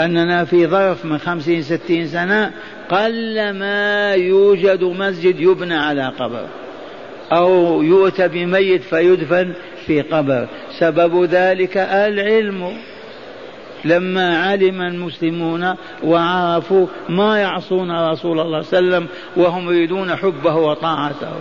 أننا 0.00 0.44
في 0.44 0.66
ظرف 0.66 1.04
من 1.04 1.18
خمسين 1.18 1.62
ستين 1.62 2.06
سنة 2.06 2.52
قل 2.90 3.50
ما 3.50 4.14
يوجد 4.14 4.84
مسجد 4.84 5.40
يبنى 5.40 5.74
على 5.74 6.12
قبر 6.18 6.46
أو 7.32 7.82
يؤتى 7.82 8.28
بميت 8.28 8.82
فيدفن 8.82 9.52
في 9.86 10.02
قبر. 10.02 10.46
سبب 10.78 11.24
ذلك 11.24 11.76
العلم. 11.76 12.76
لما 13.84 14.38
علم 14.38 14.82
المسلمون 14.82 15.74
وعرفوا 16.04 16.86
ما 17.08 17.38
يعصون 17.38 18.10
رسول 18.10 18.40
الله 18.40 18.62
صلى 18.62 18.78
الله 18.78 18.96
عليه 18.96 19.06
وسلم 19.06 19.06
وهم 19.36 19.68
يريدون 19.68 20.16
حبه 20.16 20.54
وطاعته. 20.54 21.32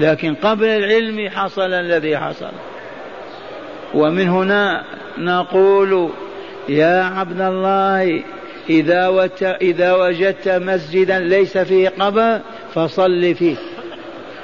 لكن 0.00 0.34
قبل 0.34 0.66
العلم 0.66 1.28
حصل 1.28 1.72
الذي 1.72 2.18
حصل. 2.18 2.52
ومن 3.94 4.28
هنا 4.28 4.84
نقول 5.18 6.10
يا 6.68 7.02
عبد 7.02 7.40
الله 7.40 8.22
إذا, 8.70 9.30
إذا 9.62 9.92
وجدت 9.92 10.48
مسجدا 10.48 11.18
ليس 11.18 11.58
فيه 11.58 11.88
قبر 11.88 12.40
فصل 12.74 13.34
فيه. 13.34 13.56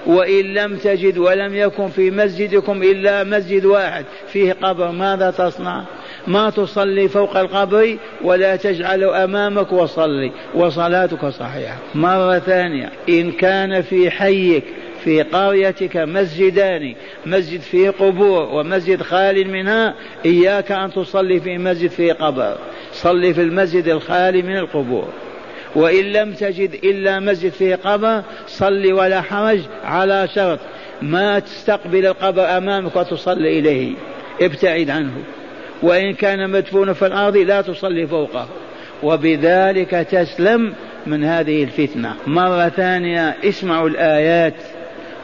وإن 0.06 0.54
لم 0.54 0.76
تجد 0.76 1.18
ولم 1.18 1.54
يكن 1.54 1.88
في 1.88 2.10
مسجدكم 2.10 2.82
إلا 2.82 3.24
مسجد 3.24 3.64
واحد 3.64 4.04
فيه 4.32 4.52
قبر. 4.52 4.90
ماذا 4.90 5.30
تصنع؟ 5.30 5.84
ما 6.26 6.50
تصلي 6.50 7.08
فوق 7.08 7.36
القبر 7.36 7.96
ولا 8.24 8.56
تجعله 8.56 9.24
أمامك 9.24 9.72
وصلي 9.72 10.32
وصلاتك 10.54 11.26
صحيحة. 11.26 11.78
مرة 11.94 12.38
ثانية 12.38 12.92
إن 13.08 13.32
كان 13.32 13.82
في 13.82 14.10
حيك 14.10 14.64
في 15.04 15.22
قريتك 15.22 15.96
مسجدان 15.96 16.94
مسجد 17.26 17.60
فيه 17.60 17.90
قبور 17.90 18.42
ومسجد 18.42 19.02
خال 19.02 19.50
منها 19.50 19.94
إياك 20.24 20.72
أن 20.72 20.92
تصلي 20.92 21.40
في 21.40 21.58
مسجد 21.58 21.90
فيه 21.90 22.12
قبر. 22.12 22.56
صلي 22.92 23.34
في 23.34 23.42
المسجد 23.42 23.88
الخالي 23.88 24.42
من 24.42 24.56
القبور. 24.56 25.08
وإن 25.74 26.04
لم 26.04 26.32
تجد 26.32 26.74
إلا 26.84 27.20
مسجد 27.20 27.52
فيه 27.52 27.74
قبر 27.74 28.22
صل 28.46 28.92
ولا 28.92 29.20
حرج 29.20 29.60
على 29.84 30.28
شرط 30.34 30.58
ما 31.02 31.38
تستقبل 31.38 32.06
القبر 32.06 32.56
أمامك 32.56 32.96
وتصلي 32.96 33.58
إليه. 33.58 33.94
ابتعد 34.40 34.90
عنه. 34.90 35.12
وإن 35.82 36.14
كان 36.14 36.50
مدفون 36.50 36.92
في 36.92 37.06
الأرض 37.06 37.36
لا 37.36 37.60
تصلي 37.60 38.06
فوقه. 38.06 38.48
وبذلك 39.02 39.90
تسلم 39.90 40.74
من 41.06 41.24
هذه 41.24 41.64
الفتنة. 41.64 42.14
مرة 42.26 42.68
ثانية 42.68 43.36
اسمعوا 43.44 43.88
الآيات. 43.88 44.54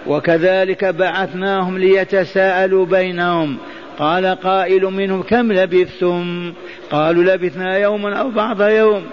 وكذلك 0.07 0.85
بعثناهم 0.85 1.79
ليتساءلوا 1.79 2.87
بينهم. 2.87 3.59
قال 3.99 4.27
قائل 4.27 4.83
منهم 4.83 5.23
كم 5.23 5.53
لبثتم؟ 5.53 6.53
قالوا 6.91 7.25
لبثنا 7.25 7.79
يوما 7.79 8.17
أو 8.17 8.31
بعض 8.31 8.63
يوم. 8.63 9.07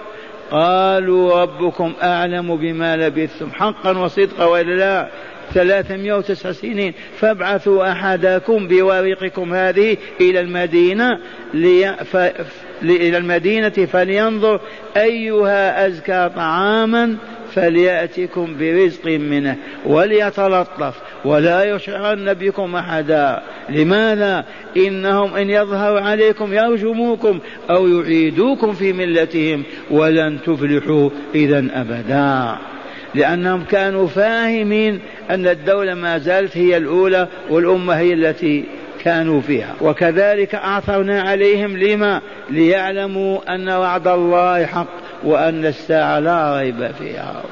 قالوا 0.50 1.42
ربكم 1.42 1.92
أعلم 2.02 2.56
بما 2.56 2.96
لبثتم 2.96 3.50
حقا 3.52 3.98
وصدقا 3.98 4.44
وإلا 4.44 4.74
لا. 4.74 5.08
ثلاثمائة 5.54 6.12
وتسع 6.12 6.52
سنين 6.52 6.94
فابعثوا 7.18 7.92
أحدكم 7.92 8.68
بورقكم 8.68 9.54
هذه 9.54 9.96
إلى 10.20 10.40
المدينة 10.40 11.18
لي 11.54 11.96
ف... 12.04 12.16
إلى 12.82 13.16
المدينة 13.16 13.68
فلينظر 13.68 14.60
أيها 14.96 15.86
أزكى 15.86 16.30
طعاما 16.36 17.16
فليأتكم 17.52 18.56
برزق 18.58 19.06
منه 19.06 19.56
وليتلطف. 19.86 20.94
ولا 21.24 21.64
يشعرن 21.64 22.34
بكم 22.34 22.76
أحدا. 22.76 23.42
لماذا؟ 23.68 24.44
إنهم 24.76 25.34
إن 25.34 25.50
يظهروا 25.50 26.00
عليكم 26.00 26.54
يرجموكم 26.54 27.38
أو 27.70 27.88
يعيدوكم 27.88 28.72
في 28.72 28.92
ملتهم 28.92 29.62
ولن 29.90 30.38
تفلحوا 30.46 31.10
إذا 31.34 31.66
أبدا. 31.74 32.56
لأنهم 33.14 33.64
كانوا 33.64 34.06
فاهمين 34.06 35.00
أن 35.30 35.46
الدولة 35.46 35.94
ما 35.94 36.18
زالت 36.18 36.56
هي 36.56 36.76
الأولى 36.76 37.28
والأمة 37.50 37.94
هي 37.94 38.12
التي 38.12 38.64
كانوا 39.04 39.40
فيها. 39.40 39.74
وكذلك 39.80 40.54
أعثرنا 40.54 41.22
عليهم 41.22 41.76
لما؟ 41.76 42.20
ليعلموا 42.50 43.54
أن 43.54 43.68
وعد 43.68 44.08
الله 44.08 44.66
حق 44.66 44.88
وأن 45.24 45.66
الساعة 45.66 46.18
لا 46.18 46.58
ريب 46.58 46.90
فيها. 46.98 47.42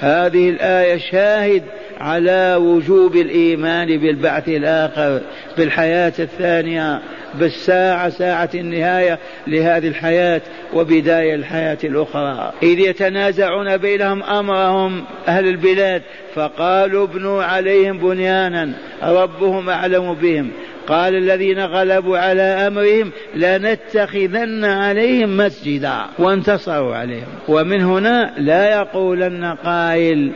هذه 0.00 0.50
الآية 0.50 0.98
شاهد 0.98 1.62
على 2.04 2.54
وجوب 2.60 3.16
الإيمان 3.16 3.86
بالبعث 3.86 4.48
الآخر 4.48 5.20
بالحياة 5.58 6.12
الثانية 6.18 7.00
بالساعة 7.34 8.08
ساعة 8.08 8.50
النهاية 8.54 9.18
لهذه 9.46 9.88
الحياة 9.88 10.40
وبداية 10.74 11.34
الحياة 11.34 11.78
الأخرى. 11.84 12.52
إذ 12.62 12.78
يتنازعون 12.78 13.76
بينهم 13.76 14.22
أمرهم 14.22 15.04
أهل 15.28 15.48
البلاد 15.48 16.02
فقالوا 16.34 17.04
ابنوا 17.04 17.44
عليهم 17.44 17.98
بنيانا 17.98 18.72
ربهم 19.02 19.70
أعلم 19.70 20.14
بهم. 20.14 20.50
قال 20.86 21.14
الذين 21.14 21.60
غلبوا 21.60 22.18
على 22.18 22.42
أمرهم 22.42 23.12
لنتخذن 23.34 24.64
عليهم 24.64 25.36
مسجدا 25.36 25.96
وانتصروا 26.18 26.94
عليهم. 26.94 27.26
ومن 27.48 27.82
هنا 27.82 28.34
لا 28.38 28.70
يقولن 28.70 29.44
قائل 29.44 30.32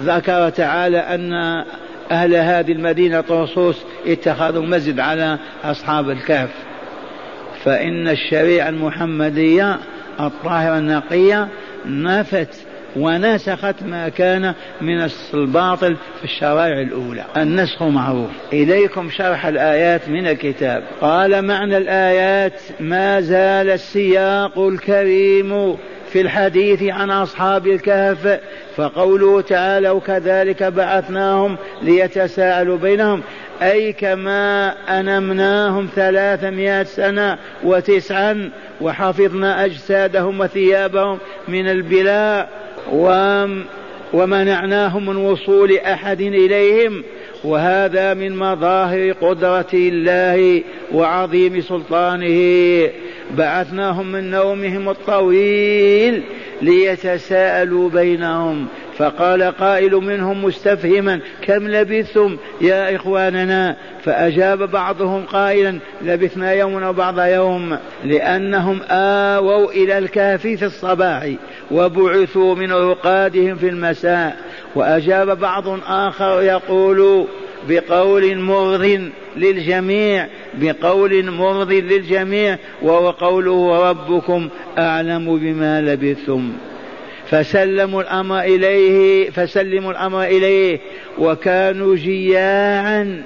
ذكر 0.00 0.48
تعالى 0.48 0.98
أن 0.98 1.32
أهل 2.10 2.34
هذه 2.34 2.72
المدينة 2.72 3.20
طرسوس 3.20 3.76
اتخذوا 4.06 4.66
مسجد 4.66 5.00
على 5.00 5.38
أصحاب 5.64 6.10
الكهف. 6.10 6.50
فإن 7.64 8.08
الشريعة 8.08 8.68
المحمدية 8.68 9.78
الطاهرة 10.20 10.78
النقية 10.78 11.48
نفت 11.86 12.48
ونسخت 12.96 13.82
ما 13.82 14.08
كان 14.08 14.54
من 14.80 15.08
الباطل 15.34 15.96
في 16.18 16.24
الشرائع 16.24 16.80
الأولى. 16.80 17.24
النسخ 17.36 17.82
معروف. 17.82 18.30
إليكم 18.52 19.10
شرح 19.10 19.46
الآيات 19.46 20.08
من 20.08 20.26
الكتاب. 20.26 20.82
قال 21.00 21.42
معنى 21.46 21.76
الآيات 21.76 22.60
ما 22.80 23.20
زال 23.20 23.70
السياق 23.70 24.58
الكريم 24.58 25.76
في 26.12 26.20
الحديث 26.20 26.82
عن 26.82 27.10
أصحاب 27.10 27.66
الكهف 27.66 28.40
فقوله 28.76 29.40
تعالى 29.40 29.90
وكذلك 29.90 30.62
بعثناهم 30.62 31.56
ليتساءلوا 31.82 32.76
بينهم. 32.76 33.22
أي 33.62 33.92
كما 33.92 34.74
أنمناهم 35.00 35.88
ثلاثمائة 35.96 36.82
سنة 36.82 37.38
وتسعا 37.64 38.50
وحفظنا 38.80 39.64
أجسادهم 39.64 40.40
وثيابهم 40.40 41.18
من 41.48 41.68
البلاء 41.68 42.48
ومنعناهم 44.12 45.06
من 45.06 45.16
وصول 45.16 45.76
أحد 45.76 46.20
إليهم. 46.20 47.04
وهذا 47.44 48.14
من 48.14 48.36
مظاهر 48.36 49.12
قدرة 49.12 49.66
الله 49.74 50.62
وعظيم 50.92 51.60
سلطانه. 51.60 52.88
بعثناهم 53.36 54.12
من 54.12 54.30
نومهم 54.30 54.88
الطويل 54.88 56.22
ليتساءلوا 56.62 57.90
بينهم. 57.90 58.66
فقال 58.98 59.42
قائل 59.42 59.92
منهم 59.92 60.44
مستفهما 60.44 61.20
كم 61.42 61.68
لبثتم 61.68 62.36
يا 62.60 62.96
إخواننا؟ 62.96 63.76
فأجاب 64.04 64.70
بعضهم 64.70 65.24
قائلا 65.24 65.78
لبثنا 66.02 66.52
يوما 66.52 66.86
أو 66.86 66.92
بعض 66.92 67.20
يوم 67.20 67.78
لأنهم 68.04 68.80
آووا 68.90 69.70
إلى 69.70 69.98
الكهف 69.98 70.40
في 70.40 70.64
الصباح 70.64 71.32
وبعثوا 71.70 72.54
من 72.54 72.72
رقادهم 72.72 73.56
في 73.56 73.68
المساء. 73.68 74.36
وأجاب 74.74 75.38
بعض 75.38 75.64
آخر 75.88 76.42
يقول 76.42 77.26
بقول 77.68 78.38
مرض 78.38 79.10
للجميع 79.36 80.26
بقول 80.54 81.30
مرض 81.30 81.72
للجميع 81.72 82.58
وهو 82.82 83.10
قوله 83.10 83.90
ربكم 83.90 84.48
أعلم 84.78 85.38
بما 85.38 85.80
لبثتم. 85.80 86.52
فسلموا 87.30 88.02
الأمر 88.02 88.40
إليه 88.40 89.30
فسلموا 89.30 89.90
الأمر 89.90 90.24
إليه. 90.24 90.78
وكانوا 91.18 91.96
جياعا 91.96 93.22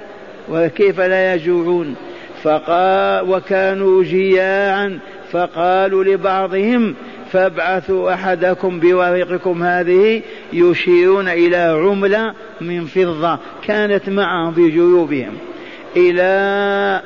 وكيف 0.49 0.99
لا 0.99 1.33
يجوعون؟ 1.33 1.95
فقال 2.43 3.29
وكانوا 3.29 4.03
جياعا 4.03 4.99
فقالوا 5.31 6.03
لبعضهم 6.03 6.95
فابعثوا 7.33 8.13
أحدكم 8.13 8.79
بورقكم 8.79 9.63
هذه 9.63 10.21
يشيرون 10.53 11.27
إلى 11.27 11.57
عملة 11.57 12.33
من 12.61 12.85
فضة 12.85 13.39
كانت 13.63 14.09
معهم 14.09 14.53
في 14.53 14.69
جيوبهم 14.69 15.33
إلى 15.97 16.21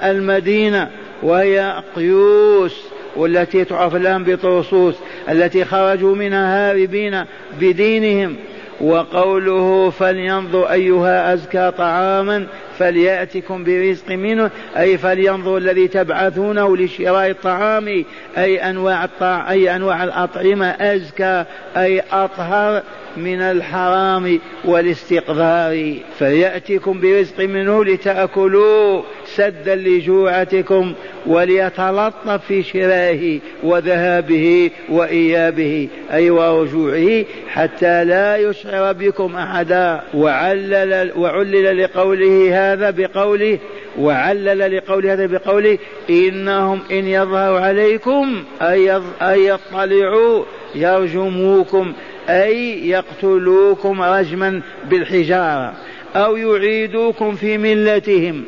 المدينة 0.04 0.90
وهي 1.24 1.84
قيوس 1.96 2.82
والتي 3.16 3.64
تعرف 3.66 3.96
الآن 3.96 4.24
بطرسوس 4.24 4.96
التي 5.30 5.66
خرجوا 5.66 6.16
منها 6.16 6.72
هاربين 6.72 7.24
بدينهم 7.60 8.36
وقوله 8.82 9.90
فلينظر 9.90 10.72
أيها 10.72 11.34
أزكى 11.34 11.72
طعاما 11.78 12.48
فليأتكم 12.80 13.64
برزق 13.64 14.10
منه 14.10 14.52
أي 14.78 14.98
فلينظر 14.98 15.58
الذي 15.58 15.88
تبعثونه 15.88 16.78
لشراء 16.78 17.30
الطعام 17.30 18.06
أي 18.38 18.70
أنواع 18.70 19.04
الطع... 19.04 19.52
أي 19.52 19.76
أنواع 19.76 20.04
الأطعمة 20.04 20.68
أزكى 20.68 21.46
أي 21.78 22.04
أطهر 22.12 22.84
من 23.18 23.42
الحرام 23.42 24.40
والاستقذار. 24.66 25.96
فيأتكم 26.20 27.00
برزق 27.02 27.40
منه 27.40 27.86
لتأكلوا 27.86 29.02
سدا 29.38 29.76
لجوعتكم 29.76 30.94
وليتلطف 31.26 32.46
في 32.48 32.64
شرائه 32.64 33.40
وذهابه 33.64 34.72
وإيابه 34.90 35.90
أي 36.12 36.30
ورجوعه 36.30 37.26
حتى 37.48 38.04
لا 38.04 38.38
يشعر 38.38 38.94
بكم 38.94 39.36
أحدا. 39.36 40.02
وعلل, 40.14 41.12
وعلل 41.18 41.84
لقوله 41.84 42.50
هذا 42.74 42.90
بقوله 42.90 43.60
وعلل 44.00 44.78
لقول 44.78 45.08
هذا 45.08 45.26
بقوله 45.26 45.78
إنهم 46.10 46.82
إن 46.92 47.08
يظهروا 47.08 47.60
عليكم 47.60 48.44
أي 48.62 49.02
يطلعوا 49.22 50.44
يرجموكم 50.76 51.94
أي 52.30 52.90
يقتلوكم 52.90 54.02
رجما 54.02 54.62
بالحجارة 54.90 55.74
أو 56.16 56.38
يعيدوكم 56.38 57.36
في 57.36 57.58
ملتهم. 57.58 58.44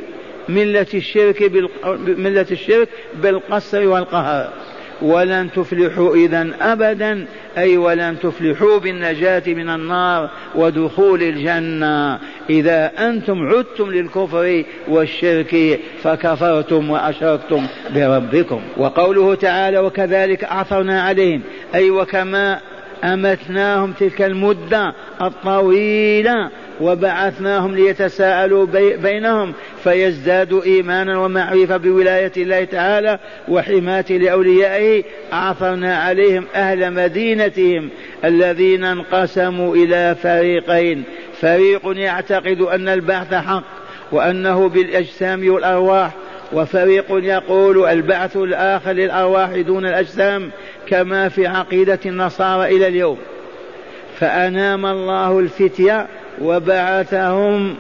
ملة 0.50 0.88
الشرك 0.94 1.52
ملة 2.08 2.46
الشرك 2.52 2.90
بالقصر 3.22 3.88
والقهر 3.88 4.50
ولن 5.02 5.52
تفلحوا 5.52 6.16
إذا 6.16 6.48
أبدا 6.62 7.26
أي 7.58 7.78
ولن 7.78 8.20
تفلحوا 8.20 8.78
بالنجاة 8.78 9.44
من 9.48 9.70
النار 9.70 10.30
ودخول 10.56 11.24
الجنة. 11.24 12.20
إذا 12.50 12.92
أنتم 13.00 13.48
عدتم 13.48 13.92
للكفر 13.92 14.64
والشرك 14.88 15.80
فكفرتم 16.04 16.90
وأشركتم 16.90 17.68
بربكم. 17.96 18.62
وقوله 18.78 19.36
تعالى 19.36 19.80
وكذلك 19.80 20.44
أعثرنا 20.44 21.02
عليهم 21.02 21.42
أي 21.76 21.90
وكما 21.90 22.60
أمتناهم 23.04 23.92
تلك 23.92 24.22
المدة 24.22 24.94
الطويلة 25.22 26.50
وبعثناهم 26.82 27.76
ليتساءلوا 27.76 28.66
بينهم 28.96 29.54
فيزدادوا 29.84 30.64
إيمانا 30.64 31.18
ومعرفة 31.18 31.78
بولاية 31.78 32.32
الله 32.38 32.64
تعالى 32.64 33.20
وحماية 33.48 34.18
لأوليائه. 34.18 35.04
أعثرنا 35.34 35.98
عليهم 35.98 36.46
أهل 36.56 36.94
مدينتهم 36.94 37.90
الذين 38.26 38.84
انقسموا 38.84 39.76
إلى 39.76 40.16
فريقين. 40.24 41.04
فريق 41.42 41.82
يعتقد 41.86 42.62
أن 42.62 42.88
البعث 42.88 43.34
حق 43.34 43.64
وأنه 44.12 44.70
بالأجسام 44.70 45.50
والأرواح 45.54 46.12
وفريق 46.54 47.06
يقول 47.10 47.86
البعث 47.86 48.38
الآخر 48.38 48.92
للأرواح 48.92 49.56
دون 49.56 49.86
الأجسام. 49.86 50.52
كما 50.88 51.30
في 51.30 51.48
عقيدة 51.48 52.00
النصارى 52.06 52.76
إلى 52.76 52.88
اليوم. 52.88 53.18
فأنام 54.20 54.86
الله 54.86 55.40
الفتية 55.40 56.08
وبعثهم 56.42 57.76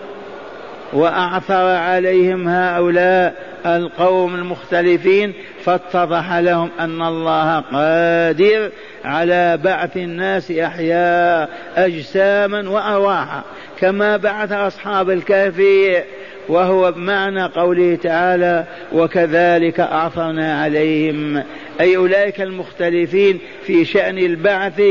وأعثر 0.93 1.65
عليهم 1.75 2.47
هؤلاء 2.47 3.35
القوم 3.65 4.35
المختلفين 4.35 5.33
فاتضح 5.63 6.33
لهم 6.33 6.69
أن 6.79 7.01
الله 7.01 7.59
قادر 7.59 8.71
على 9.05 9.57
بعث 9.57 9.97
الناس 9.97 10.51
أحياء 10.51 11.49
أجساما 11.75 12.69
وأرواحا 12.69 13.41
كما 13.79 14.17
بعث 14.17 14.51
أصحاب 14.51 15.09
الكهف 15.09 15.61
وهو 16.49 16.91
بمعنى 16.91 17.43
قوله 17.43 17.95
تعالى 17.95 18.65
وكذلك 18.93 19.79
أعثرنا 19.79 20.61
عليهم. 20.61 21.43
أي 21.81 21.97
أولئك 21.97 22.41
المختلفين 22.41 23.39
في 23.63 23.85
شأن 23.85 24.17
البعث 24.17 24.81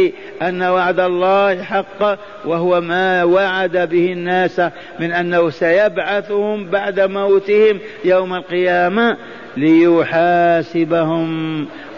أن 0.42 0.62
وعد 0.62 1.01
الله 1.01 1.62
حق 1.62 2.18
وهو 2.44 2.81
ما 2.81 3.25
وعد 3.25 3.77
به 3.77 4.12
الناس 4.12 4.61
من 5.01 5.12
أنه 5.12 5.51
سيبعثهم 5.51 6.64
بعد 6.64 7.01
موتهم 7.01 7.79
يوم 8.05 8.35
القيامة 8.35 9.16
ليحاسبهم 9.57 11.29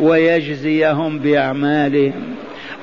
ويجزيهم 0.00 1.18
بأعمالهم. 1.18 2.34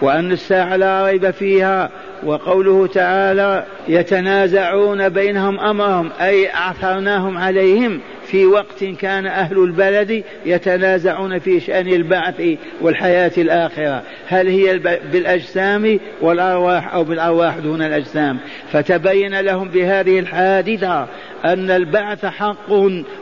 وأن 0.02 0.32
الساعة 0.32 0.76
لا 0.76 1.06
ريب 1.06 1.32
فيها 1.32 1.90
وقوله 2.24 2.88
تعالى 2.88 3.66
يتنازعون 3.88 5.10
بينهم 5.10 5.60
أمرهم 5.60 6.12
أي 6.22 6.54
أعثرناهم 6.54 7.38
عليهم 7.38 8.02
في 8.26 8.46
وقت 8.46 8.84
كان 8.84 9.26
أهل 9.26 9.58
البلد 9.58 10.24
يتنازعون 10.46 11.40
في 11.40 11.60
شأن 11.60 11.88
البعث 11.88 12.42
والحياة 12.82 13.32
الآخرة. 13.38 14.04
هل 14.28 14.48
هي 14.48 14.78
بالأجسام 15.12 16.00
والأرواح 16.22 16.94
أو 16.94 17.04
بالأرواح 17.04 17.58
دون 17.58 17.82
الأجسام؟ 17.82 18.38
فتبين 18.72 19.40
لهم 19.40 19.70
بهذه 19.70 20.20
الحادثة 20.20 21.08
أن 21.46 21.72
البعث 21.72 22.26
حق 22.26 22.72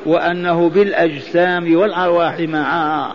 وأنه 0.06 0.70
بالأجسام 0.70 1.76
والأرواح 1.76 2.40
معا. 2.40 3.14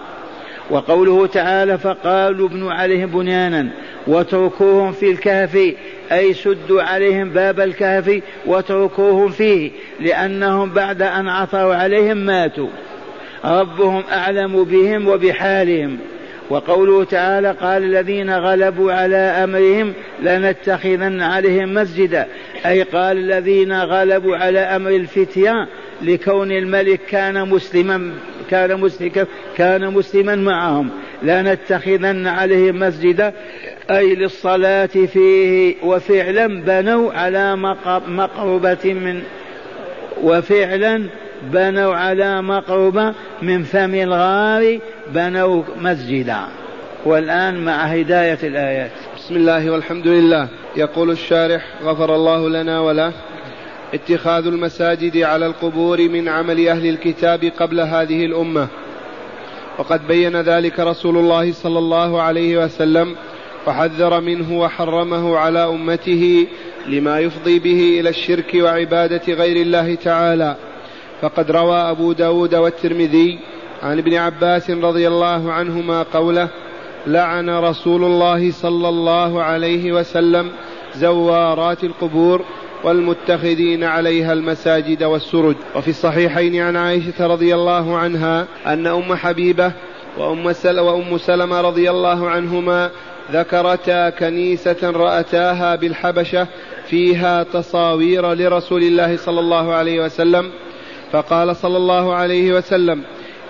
وقوله 0.71 1.27
تعالى 1.27 1.79
فقالوا 1.79 2.49
ابنوا 2.49 2.73
عليهم 2.73 3.07
بنيانا 3.07 3.69
واتركوهم 4.07 4.93
في 4.93 5.11
الكهف 5.11 5.75
أي 6.13 6.35
سدوا 6.35 6.83
عليهم 6.83 7.31
باب 7.31 7.61
الكهف 7.61 8.23
واتركوهم 8.47 9.29
فيه 9.29 9.71
لأنهم 10.01 10.71
بعد 10.71 11.03
أن 11.03 11.29
عثروا 11.29 11.75
عليهم 11.75 12.17
ماتوا. 12.17 12.69
ربهم 13.45 14.03
أعلم 14.13 14.65
بهم 14.65 15.09
وبحالهم. 15.09 15.99
وقوله 16.51 17.05
تعالى 17.05 17.51
قال 17.51 17.85
الذين 17.85 18.31
غلبوا 18.31 18.93
على 18.93 19.17
أمرهم 19.17 19.93
لنتخذن 20.23 21.23
عليهم 21.23 21.75
مسجدا 21.75 22.27
أي 22.67 22.83
قال 22.83 23.19
الذين 23.19 23.73
غلبوا 23.73 24.37
على 24.37 24.61
أمر 24.61 24.91
الفتية 24.91 25.69
لكون 26.03 26.53
الملك 26.53 27.01
كان 27.11 27.49
مسلما. 27.49 28.13
كان 28.51 28.81
مسلما 28.81 29.27
كان 29.57 29.95
مسلما 29.95 30.37
معهم. 30.37 30.91
لنتخذن 31.23 32.27
عليهم 32.27 32.79
مسجدا. 32.79 33.33
أي 33.91 34.15
للصلاة 34.15 34.87
فيه 34.87 35.75
وفعلا 35.83 36.47
بنوا 36.47 37.13
على 37.13 37.57
مقربة 38.07 38.85
من 38.85 39.23
وفعلا 40.23 41.09
بنوا 41.43 41.95
على 41.95 42.43
مقربة 42.43 43.15
من 43.43 43.63
فم 43.63 43.95
الغار. 43.95 44.79
بنوا 45.15 45.63
مسجدا. 45.81 46.41
والآن 47.05 47.65
مع 47.65 47.73
هداية 47.73 48.39
الآيات. 48.43 48.91
بسم 49.17 49.37
الله 49.37 49.71
والحمد 49.71 50.07
لله. 50.07 50.49
يقول 50.77 51.11
الشارح 51.11 51.65
غفر 51.83 52.15
الله 52.15 52.49
لنا 52.49 52.81
وله. 52.81 53.13
اتخاذ 53.95 54.47
المساجد 54.47 55.17
على 55.17 55.47
القبور 55.47 56.09
من 56.09 56.29
عمل 56.29 56.69
أهل 56.69 56.87
الكتاب 56.87 57.45
قبل 57.45 57.81
هذه 57.81 58.25
الأمة. 58.25 58.69
وقد 59.79 60.07
بين 60.07 60.41
ذلك 60.41 60.81
رسول 60.81 61.17
الله 61.17 61.53
صلى 61.53 61.79
الله 61.79 62.23
عليه 62.23 62.65
وسلم 62.65 63.17
وحذر 63.67 64.21
منه 64.21 64.61
وحرمه 64.61 65.39
على 65.39 65.65
أمته 65.65 66.47
لما 66.87 67.21
يفضي 67.21 67.59
به 67.59 68.01
إلى 68.01 68.09
الشرك 68.09 68.55
وعبادة 68.55 69.35
غير 69.35 69.57
الله 69.57 69.95
تعالى. 69.95 70.57
فقد 71.21 71.51
روى 71.51 71.77
أبو 71.77 72.13
داود 72.13 72.55
والترمذي 72.55 73.39
عن 73.83 73.99
ابن 73.99 74.15
عباس 74.15 74.71
رضي 74.71 75.09
الله 75.09 75.53
عنهما 75.53 76.03
قوله 76.03 76.49
لعن 77.07 77.51
رسول 77.51 78.05
الله 78.05 78.53
صلى 78.53 78.89
الله 78.89 79.43
عليه 79.43 79.93
وسلم 79.93 80.51
زوارات 80.97 81.85
القبور 81.85 82.45
والمتخذين 82.85 83.85
عليها 83.85 84.33
المساجد 84.33 85.03
والسرج. 85.03 85.57
وفي 85.77 85.89
الصحيحين 85.89 86.63
عن 86.63 86.77
عائشة 86.77 87.27
رضي 87.27 87.55
الله 87.55 87.97
عنها 87.97 88.47
أن 88.67 88.87
أم 88.87 89.15
حبيبة 89.15 89.73
وأم, 90.19 90.53
سل 90.53 90.81
وأم 90.81 91.19
سلمة 91.19 91.61
رضي 91.61 91.91
الله 91.91 92.31
عنهما 92.31 92.91
ذكرتا 93.33 94.11
كنيسة 94.11 94.91
رأتاها 94.91 95.77
بالحبشة 95.77 96.47
فيها 96.87 97.43
تصاوير 97.43 98.35
لرسول 98.35 98.83
الله 98.83 99.17
صلى 99.17 99.41
الله 99.41 99.73
عليه 99.73 100.05
وسلم. 100.05 100.51
فقال 101.13 101.57
صلى 101.57 101.77
الله 101.77 102.15
عليه 102.15 102.53
وسلم 102.53 103.03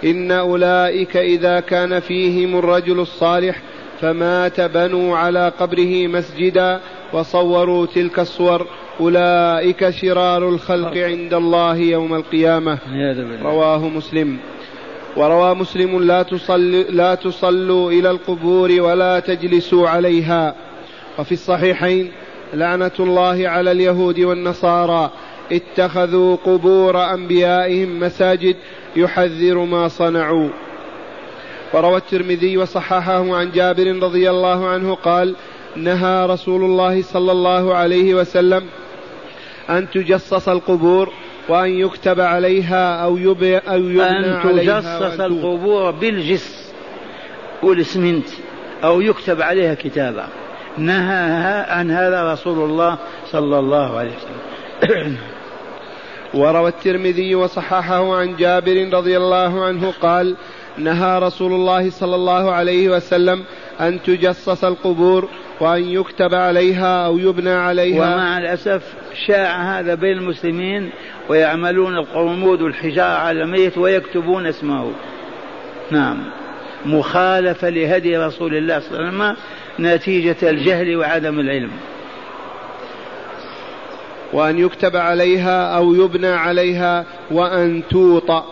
إن 0.05 0.33
أولئك 0.33 1.17
إذا 1.17 1.61
كان 1.61 2.01
فيهم 2.01 2.59
الرجل 2.59 3.01
الصالح 3.01 3.63
فمات 4.01 4.61
بنوا 4.61 5.17
على 5.17 5.53
قبره 5.61 6.07
مسجدا 6.07 6.81
وصوروا 7.13 7.87
تلك 7.87 8.19
الصور. 8.19 8.67
أولئك 9.01 9.91
شرار 9.91 10.49
الخلق 10.49 10.97
عند 10.97 11.35
الله 11.35 11.77
يوم 11.77 12.15
القيامة. 12.15 12.79
رواه 13.43 13.89
مسلم. 13.89 14.37
وروى 15.17 15.55
مسلم 15.55 16.03
لا 16.03 16.23
تصلوا, 16.23 16.85
لا 16.91 17.15
تصلوا 17.15 17.93
إلى 17.93 18.11
القبور 18.11 18.81
ولا 18.81 19.21
تجلسوا 19.21 19.89
عليها. 19.89 20.55
وفي 21.19 21.33
الصحيحين 21.33 22.11
لعنة 22.55 22.91
الله 23.01 23.49
على 23.49 23.73
اليهود 23.73 24.21
والنصارى. 24.21 25.11
اتخذوا 25.53 26.37
قبور 26.37 27.15
أنبيائهم 27.15 28.01
مساجد 28.01 28.57
يحذر 28.97 29.59
ما 29.59 29.89
صنعوا. 29.89 30.49
وروى 31.75 31.97
الترمذي 31.97 32.57
وصححه 32.57 33.37
عن 33.37 33.51
جابر 33.51 34.03
رضي 34.03 34.31
الله 34.31 34.69
عنه 34.69 34.95
قال 34.95 35.35
نهى 35.77 36.27
رسول 36.27 36.65
الله 36.65 37.03
صلى 37.03 37.33
الله 37.33 37.75
عليه 37.75 38.15
وسلم 38.15 38.63
أن 39.71 39.91
تجصص 39.91 40.49
القبور 40.49 41.13
وأن 41.49 41.71
يكتب 41.71 42.21
عليها 42.21 43.05
أو 43.05 43.17
يبنى, 43.17 43.57
أن 43.57 44.41
تجصص 44.43 45.21
القبور 45.21 45.91
بالجس 45.91 46.73
والإسمنت 47.63 48.27
أو 48.85 49.01
يكتب 49.01 49.43
عليها 49.43 49.75
كتابة. 49.75 50.25
نهى 50.79 51.65
عن 51.69 51.91
هذا 51.91 52.33
رسول 52.33 52.71
الله 52.71 52.99
صلى 53.27 53.59
الله 53.59 53.99
عليه 53.99 54.13
وسلم. 54.17 55.17
وروى 56.35 56.69
الترمذي 56.69 57.35
وصححه 57.35 58.17
عن 58.17 58.37
جابر 58.37 58.89
رضي 58.93 59.17
الله 59.17 59.65
عنه 59.65 59.93
قال 60.03 60.37
نهى 60.79 61.19
رسول 61.19 61.53
الله 61.53 61.91
صلى 61.91 62.15
الله 62.15 62.51
عليه 62.51 62.89
وسلم 62.89 63.45
أن 63.81 64.03
تجصص 64.03 64.65
القبور 64.65 65.29
وأن 65.61 65.85
يكتب 65.85 66.35
عليها 66.35 67.07
أو 67.07 67.19
يبنى 67.19 67.51
عليها. 67.51 68.15
ومع 68.15 68.39
الأسف 68.39 68.83
شاع 69.27 69.79
هذا 69.79 69.95
بين 69.95 70.19
المسلمين 70.19 70.91
ويعملون 71.29 71.97
القرمود 71.97 72.63
والحجارة 72.63 73.19
على 73.19 73.43
الميت 73.43 73.79
ويكتبون 73.79 74.47
اسمه. 74.47 74.93
نعم. 75.91 76.19
مخالفة 76.87 77.69
لهدي 77.69 78.17
رسول 78.17 78.57
الله 78.57 78.79
صلى 78.79 78.99
الله 78.99 79.07
عليه 79.07 79.17
وسلم 79.17 79.37
نتيجة 79.79 80.51
الجهل 80.51 80.97
وعدم 80.97 81.41
العلم. 81.41 81.71
وأن 84.33 84.59
يكتب 84.59 84.97
عليها 84.97 85.77
أو 85.77 85.95
يبنى 85.95 86.27
عليها 86.27 87.05
وأن 87.31 87.83
توطأ. 87.91 88.45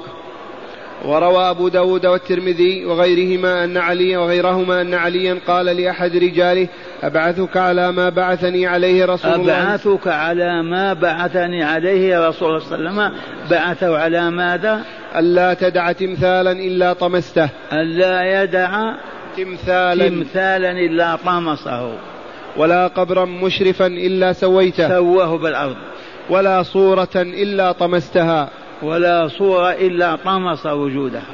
وروى 1.05 1.51
أبو 1.51 1.69
داود 1.69 2.07
والترمذي 2.07 2.85
وغيرهما 2.85 3.65
أن 3.65 3.77
علي 3.77 4.17
وغيرهما 4.17 4.81
أن 4.81 4.95
عليا 4.95 5.39
قال 5.47 5.67
لأحد 5.67 6.17
رجاله 6.17 6.69
أبعثك 7.03 7.57
على 7.57 7.93
ما 7.93 8.09
بعثني 8.09 8.67
عليه 8.67 9.05
رسول 9.05 9.35
الله. 9.35 9.63
أبعثك 9.63 10.09
على 10.09 10.63
ما 10.63 10.93
بعثني 10.93 11.65
عليه 11.65 12.29
رسول 12.29 12.49
الله 12.49 12.61
صلى 12.61 12.79
الله 12.79 13.03
عليه 13.03 13.11
وسلم. 13.11 13.21
بعثه 13.51 13.99
على 13.99 14.31
ماذا؟ 14.31 14.83
ألا 15.17 15.55
تدع 15.55 15.93
تمثالا 15.93 16.53
إلا 16.53 16.93
طمسته. 16.93 17.49
ألا 17.73 18.43
يدع 18.43 18.95
تمثالا. 19.37 20.09
تمثالا 20.09 20.71
إلا 20.71 21.17
طمسه. 21.17 21.93
ولا 22.57 22.87
قبرا 22.87 23.25
مشرفا 23.25 23.87
إلا 23.87 24.33
سويته. 24.33 24.89
سواه 24.89 25.39
بالأرض. 25.39 25.77
ولا 26.31 26.63
صورة 26.63 27.17
إلا 27.17 27.73
طمستها. 27.73 28.49
ولا 28.83 29.29
صورة 29.29 29.71
إلا 29.73 30.17
طمس 30.17 30.67
وجودها. 30.67 31.27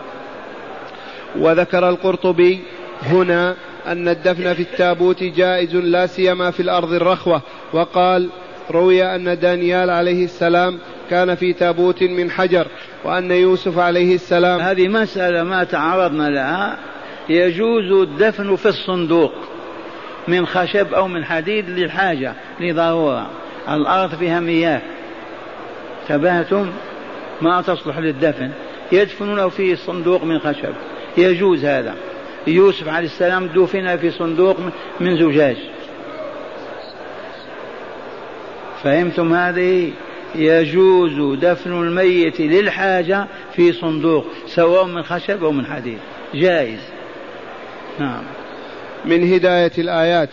وذكر 1.39 1.89
القرطبي 1.89 2.61
هنا 3.03 3.55
أن 3.87 4.09
الدفن 4.09 4.55
في 4.55 4.63
التابوت 4.63 5.23
جائز 5.23 5.77
لا 5.77 6.07
سيما 6.07 6.51
في 6.51 6.61
الأرض 6.61 6.93
الرخوة 6.93 7.43
وقال 7.73 8.29
روي 8.71 9.15
أن 9.15 9.39
دانيال 9.39 9.91
عليه 9.91 10.25
السلام 10.25 10.79
كان 11.11 11.35
في 11.35 11.53
تابوت 11.53 12.03
من 12.03 12.31
حجر 12.31 12.67
وأن 13.05 13.31
يوسف 13.31 13.79
عليه 13.79 14.15
السلام 14.15 14.61
هذه 14.61 14.89
مسألة 14.89 15.43
ما 15.43 15.65
تعرضنا 15.65 16.29
لها. 16.29 16.79
يجوز 17.29 17.93
الدفن 17.93 18.57
في 18.57 18.67
الصندوق 18.67 19.33
من 20.29 20.47
خشب 20.47 20.95
أو 20.95 21.09
من 21.09 21.25
حديد 21.25 21.71
للحاجة 21.71 22.35
لضرورة. 22.61 23.31
الأرض 23.69 24.15
فيها 24.15 24.41
مياه. 24.41 24.83
تبهتم 26.09 26.71
ما 27.40 27.62
تصلح 27.62 27.99
للدفن. 27.99 28.51
يدفنونه 28.92 29.49
في 29.49 29.77
صندوق 29.77 30.25
من 30.25 30.38
خشب. 30.38 30.75
يجوز 31.18 31.64
هذا. 31.64 31.94
يوسف 32.47 32.88
عليه 32.88 33.07
السلام 33.07 33.47
دفن 33.47 33.97
في 33.97 34.11
صندوق 34.11 34.57
من 35.01 35.16
زجاج. 35.16 35.57
فهمتم 38.83 39.35
هذه؟ 39.35 39.92
يجوز 40.35 41.38
دفن 41.38 41.73
الميت 41.73 42.40
للحاجة 42.40 43.27
في 43.57 43.73
صندوق 43.73 44.27
سواء 44.47 44.85
من 44.85 45.03
خشب 45.03 45.44
أو 45.44 45.53
من 45.53 45.66
حديد. 45.66 45.99
جائز. 46.35 46.81
نعم. 47.99 48.23
من 49.05 49.33
هداية 49.33 49.73
الآيات. 49.79 50.31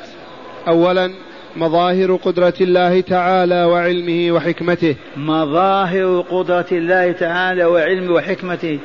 أولا 0.68 1.12
مظاهر 1.56 2.16
قدرة 2.16 2.54
الله 2.62 3.02
تعالى 3.02 3.64
وعلمه 3.64 4.32
وحكمته. 4.32 4.96
مظاهر 5.18 6.22
قدرة 6.30 6.66
الله 6.72 7.12
تعالى 7.12 7.66
وعلمه 7.66 8.14
وحكمته. 8.14 8.80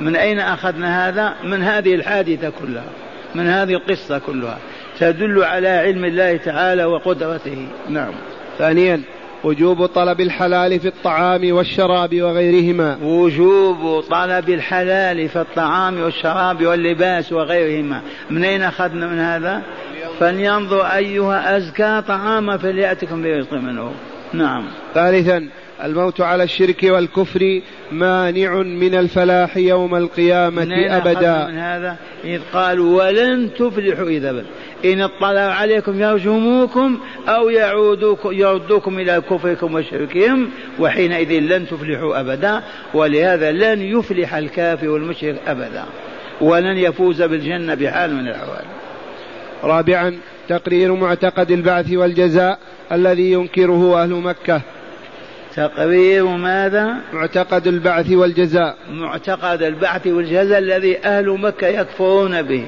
من 0.00 0.16
أين 0.16 0.38
أخذنا 0.38 1.08
هذا؟ 1.08 1.34
من 1.44 1.62
هذه 1.62 1.94
الحادثة 1.94 2.52
كلها 2.62 2.84
من 3.34 3.46
هذه 3.46 3.72
القصة 3.72 4.18
كلها. 4.18 4.58
تدل 4.98 5.44
على 5.44 5.68
علم 5.68 6.04
الله 6.04 6.36
تعالى 6.36 6.84
وقدرته. 6.84 7.66
نعم. 7.88 8.12
ثانيا 8.58 9.00
وجوب 9.44 9.86
طلب 9.86 10.20
الحلال 10.20 10.80
في 10.80 10.88
الطعام 10.88 11.52
والشراب 11.52 12.22
وغيرهما. 12.22 12.98
وجوب 13.02 14.00
طلب 14.00 14.48
الحلال 14.48 15.28
في 15.28 15.40
الطعام 15.40 16.00
والشراب 16.00 16.66
واللباس 16.66 17.32
وغيرهما. 17.32 18.00
من 18.30 18.44
أين 18.44 18.62
أخذنا 18.62 19.06
من 19.06 19.18
هذا؟ 19.18 19.62
فلينظر 20.20 20.82
أيها 20.82 21.56
أزكى 21.56 22.02
طعاما 22.08 22.56
فليأتكم 22.56 23.22
برزق 23.22 23.52
منه. 23.52 23.92
نعم. 24.32 24.64
ثالثا 24.94 25.48
الموت 25.84 26.20
على 26.20 26.42
الشرك 26.42 26.84
والكفر 26.84 27.60
مانع 27.92 28.62
من 28.62 28.94
الفلاح 28.94 29.56
يوم 29.56 29.94
القيامة 29.94 30.68
أبدا. 30.96 31.46
من 31.46 31.58
هذا؟ 31.58 31.96
إذ 32.24 32.40
قالوا 32.52 33.04
ولن 33.04 33.50
تفلحوا 33.54 34.08
إذا 34.08 34.32
بل 34.32 34.44
إن 34.84 35.00
اطلع 35.00 35.40
عليكم 35.40 36.00
يرجموكم 36.00 36.98
أو 37.28 37.48
يعودوكم 37.48 38.32
يردوكم 38.32 38.98
إلى 38.98 39.22
كفركم 39.30 39.74
وشركهم 39.74 40.50
وحينئذ 40.78 41.32
لن 41.32 41.66
تفلحوا 41.66 42.20
أبدا 42.20 42.62
ولهذا 42.94 43.52
لن 43.52 43.82
يفلح 43.82 44.34
الكافر 44.34 44.88
والمشرك 44.88 45.40
أبدا 45.46 45.84
ولن 46.40 46.76
يفوز 46.76 47.22
بالجنة 47.22 47.74
بحال 47.74 48.14
من 48.14 48.28
الأحوال. 48.28 48.77
رابعا 49.64 50.18
تقرير 50.48 50.94
معتقد 50.94 51.50
البعث 51.50 51.92
والجزاء 51.92 52.58
الذي 52.92 53.32
ينكره 53.32 54.02
أهل 54.02 54.10
مكة. 54.10 54.60
تقرير 55.56 56.24
ماذا؟ 56.24 56.94
معتقد 57.12 57.66
البعث 57.66 58.10
والجزاء. 58.10 58.76
معتقد 58.90 59.62
البعث 59.62 60.06
والجزاء 60.06 60.58
الذي 60.58 60.98
أهل 60.98 61.30
مكة 61.30 61.66
يكفرون 61.66 62.42
به 62.42 62.64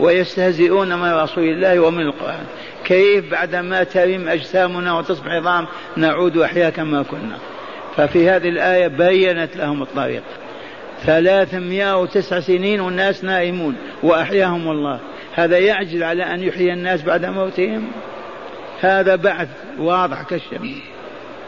ويستهزئون 0.00 0.98
من 0.98 1.12
رسول 1.12 1.44
الله 1.44 1.80
ومن 1.80 2.00
القرآن. 2.00 2.44
كيف 2.84 3.30
بعدما 3.30 3.84
ترم 3.84 4.28
أجسامنا 4.28 4.98
وتصبح 4.98 5.26
عظام 5.26 5.66
نعود 5.96 6.36
أحياء 6.36 6.70
كما 6.70 7.02
كنا. 7.02 7.38
ففي 7.96 8.30
هذه 8.30 8.48
الآية 8.48 8.86
بينت 8.86 9.56
لهم 9.56 9.82
الطريق. 9.82 10.22
ثلاثمائة 11.02 12.00
وتسع 12.00 12.40
سنين 12.40 12.80
والناس 12.80 13.24
نائمون 13.24 13.76
وأحياهم 14.02 14.70
الله. 14.70 15.00
هذا 15.38 15.58
يعجل 15.58 16.02
على 16.02 16.22
أن 16.22 16.42
يحيي 16.42 16.72
الناس 16.72 17.02
بعد 17.02 17.24
موتهم؟ 17.24 17.88
هذا 18.80 19.16
بعث 19.16 19.48
واضح 19.78 20.22
كالشمس. 20.22 20.76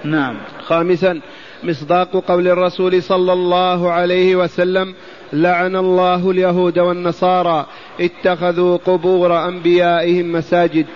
نعم. 0.05 0.37
خامسا 0.63 1.21
مصداق 1.63 2.25
قول 2.29 2.49
الرسول 2.49 3.03
صلى 3.03 3.33
الله 3.33 3.91
عليه 3.91 4.37
وسلم 4.37 4.95
لعن 5.33 5.77
الله 5.77 6.31
اليهود 6.31 6.79
والنصارى 6.79 7.67
اتخذوا 8.01 8.77
قبور 8.77 9.49
أنبيائهم 9.49 10.33
مساجد. 10.33 10.87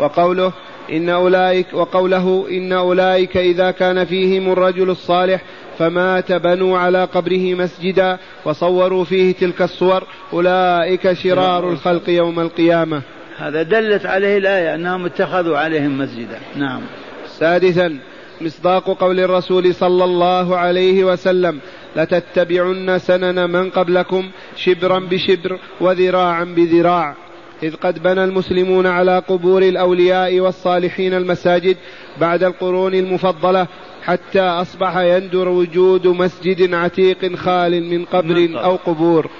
وقوله 0.00 0.52
إن 0.92 1.08
أولئك 1.08 1.74
وقوله 1.74 2.46
إن 2.50 2.72
أولئك 2.72 3.36
إذا 3.36 3.70
كان 3.70 4.04
فيهم 4.04 4.52
الرجل 4.52 4.90
الصالح 4.90 5.42
فمات 5.78 6.32
بنوا 6.32 6.78
على 6.78 7.04
قبره 7.04 7.54
مسجدا 7.54 8.18
وصوروا 8.44 9.04
فيه 9.04 9.34
تلك 9.34 9.62
الصور. 9.62 10.02
أولئك 10.32 11.12
شرار 11.12 11.70
الخلق 11.70 12.10
يوم 12.10 12.40
القيامة. 12.40 13.02
هذا 13.38 13.62
دلت 13.62 14.06
عليه 14.06 14.38
الآية 14.38 14.74
أنهم 14.74 15.04
اتخذوا 15.04 15.58
عليهم 15.58 15.98
مسجدا. 15.98 16.38
نعم. 16.56 16.80
سادسا 17.26 17.98
مصداق 18.40 18.84
قول 18.84 19.20
الرسول 19.20 19.74
صلى 19.74 20.04
الله 20.04 20.56
عليه 20.56 21.04
وسلم 21.04 21.60
لتتبعن 21.96 22.98
سنن 22.98 23.50
من 23.50 23.70
قبلكم 23.70 24.30
شبرا 24.56 24.98
بشبر 24.98 25.58
وذراعا 25.80 26.44
بذراع. 26.44 27.14
إذ 27.62 27.74
قد 27.74 28.02
بنى 28.02 28.24
المسلمون 28.24 28.86
على 28.86 29.22
قبور 29.28 29.62
الأولياء 29.62 30.40
والصالحين 30.40 31.14
المساجد 31.14 31.76
بعد 32.20 32.44
القرون 32.44 32.94
المفضلة 32.94 33.66
حتى 34.08 34.40
أصبح 34.40 34.96
يندر 34.96 35.48
وجود 35.48 36.06
مسجد 36.06 36.74
عتيق 36.74 37.36
خال 37.36 37.82
من 37.82 38.04
قبر 38.04 38.48
أو 38.64 38.76
قبور. 38.76 39.30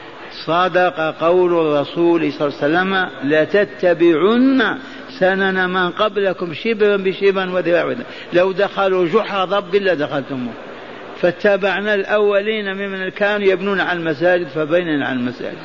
صدق 0.47 1.01
قول 1.21 1.53
الرسول 1.53 2.33
صلى 2.33 2.49
الله 2.49 2.59
عليه 2.59 2.69
وسلم 2.69 3.09
لتتبعن 3.25 4.79
سنن 5.21 5.71
من 5.71 5.91
قبلكم 5.91 6.55
شبرا 6.55 6.97
بشبرا 6.97 7.51
وذراعا 7.51 7.97
لو 8.33 8.53
دخلوا 8.53 9.07
جحر 9.07 9.45
ضب 9.45 9.75
لدخلتموه 9.75 10.53
فاتبعنا 11.21 11.95
الأولين 11.95 12.75
ممن 12.75 13.09
كانوا 13.09 13.47
يبنون 13.47 13.81
على 13.81 13.99
المساجد 13.99 14.47
فبيننا 14.47 15.07
على 15.07 15.19
المساجد. 15.19 15.59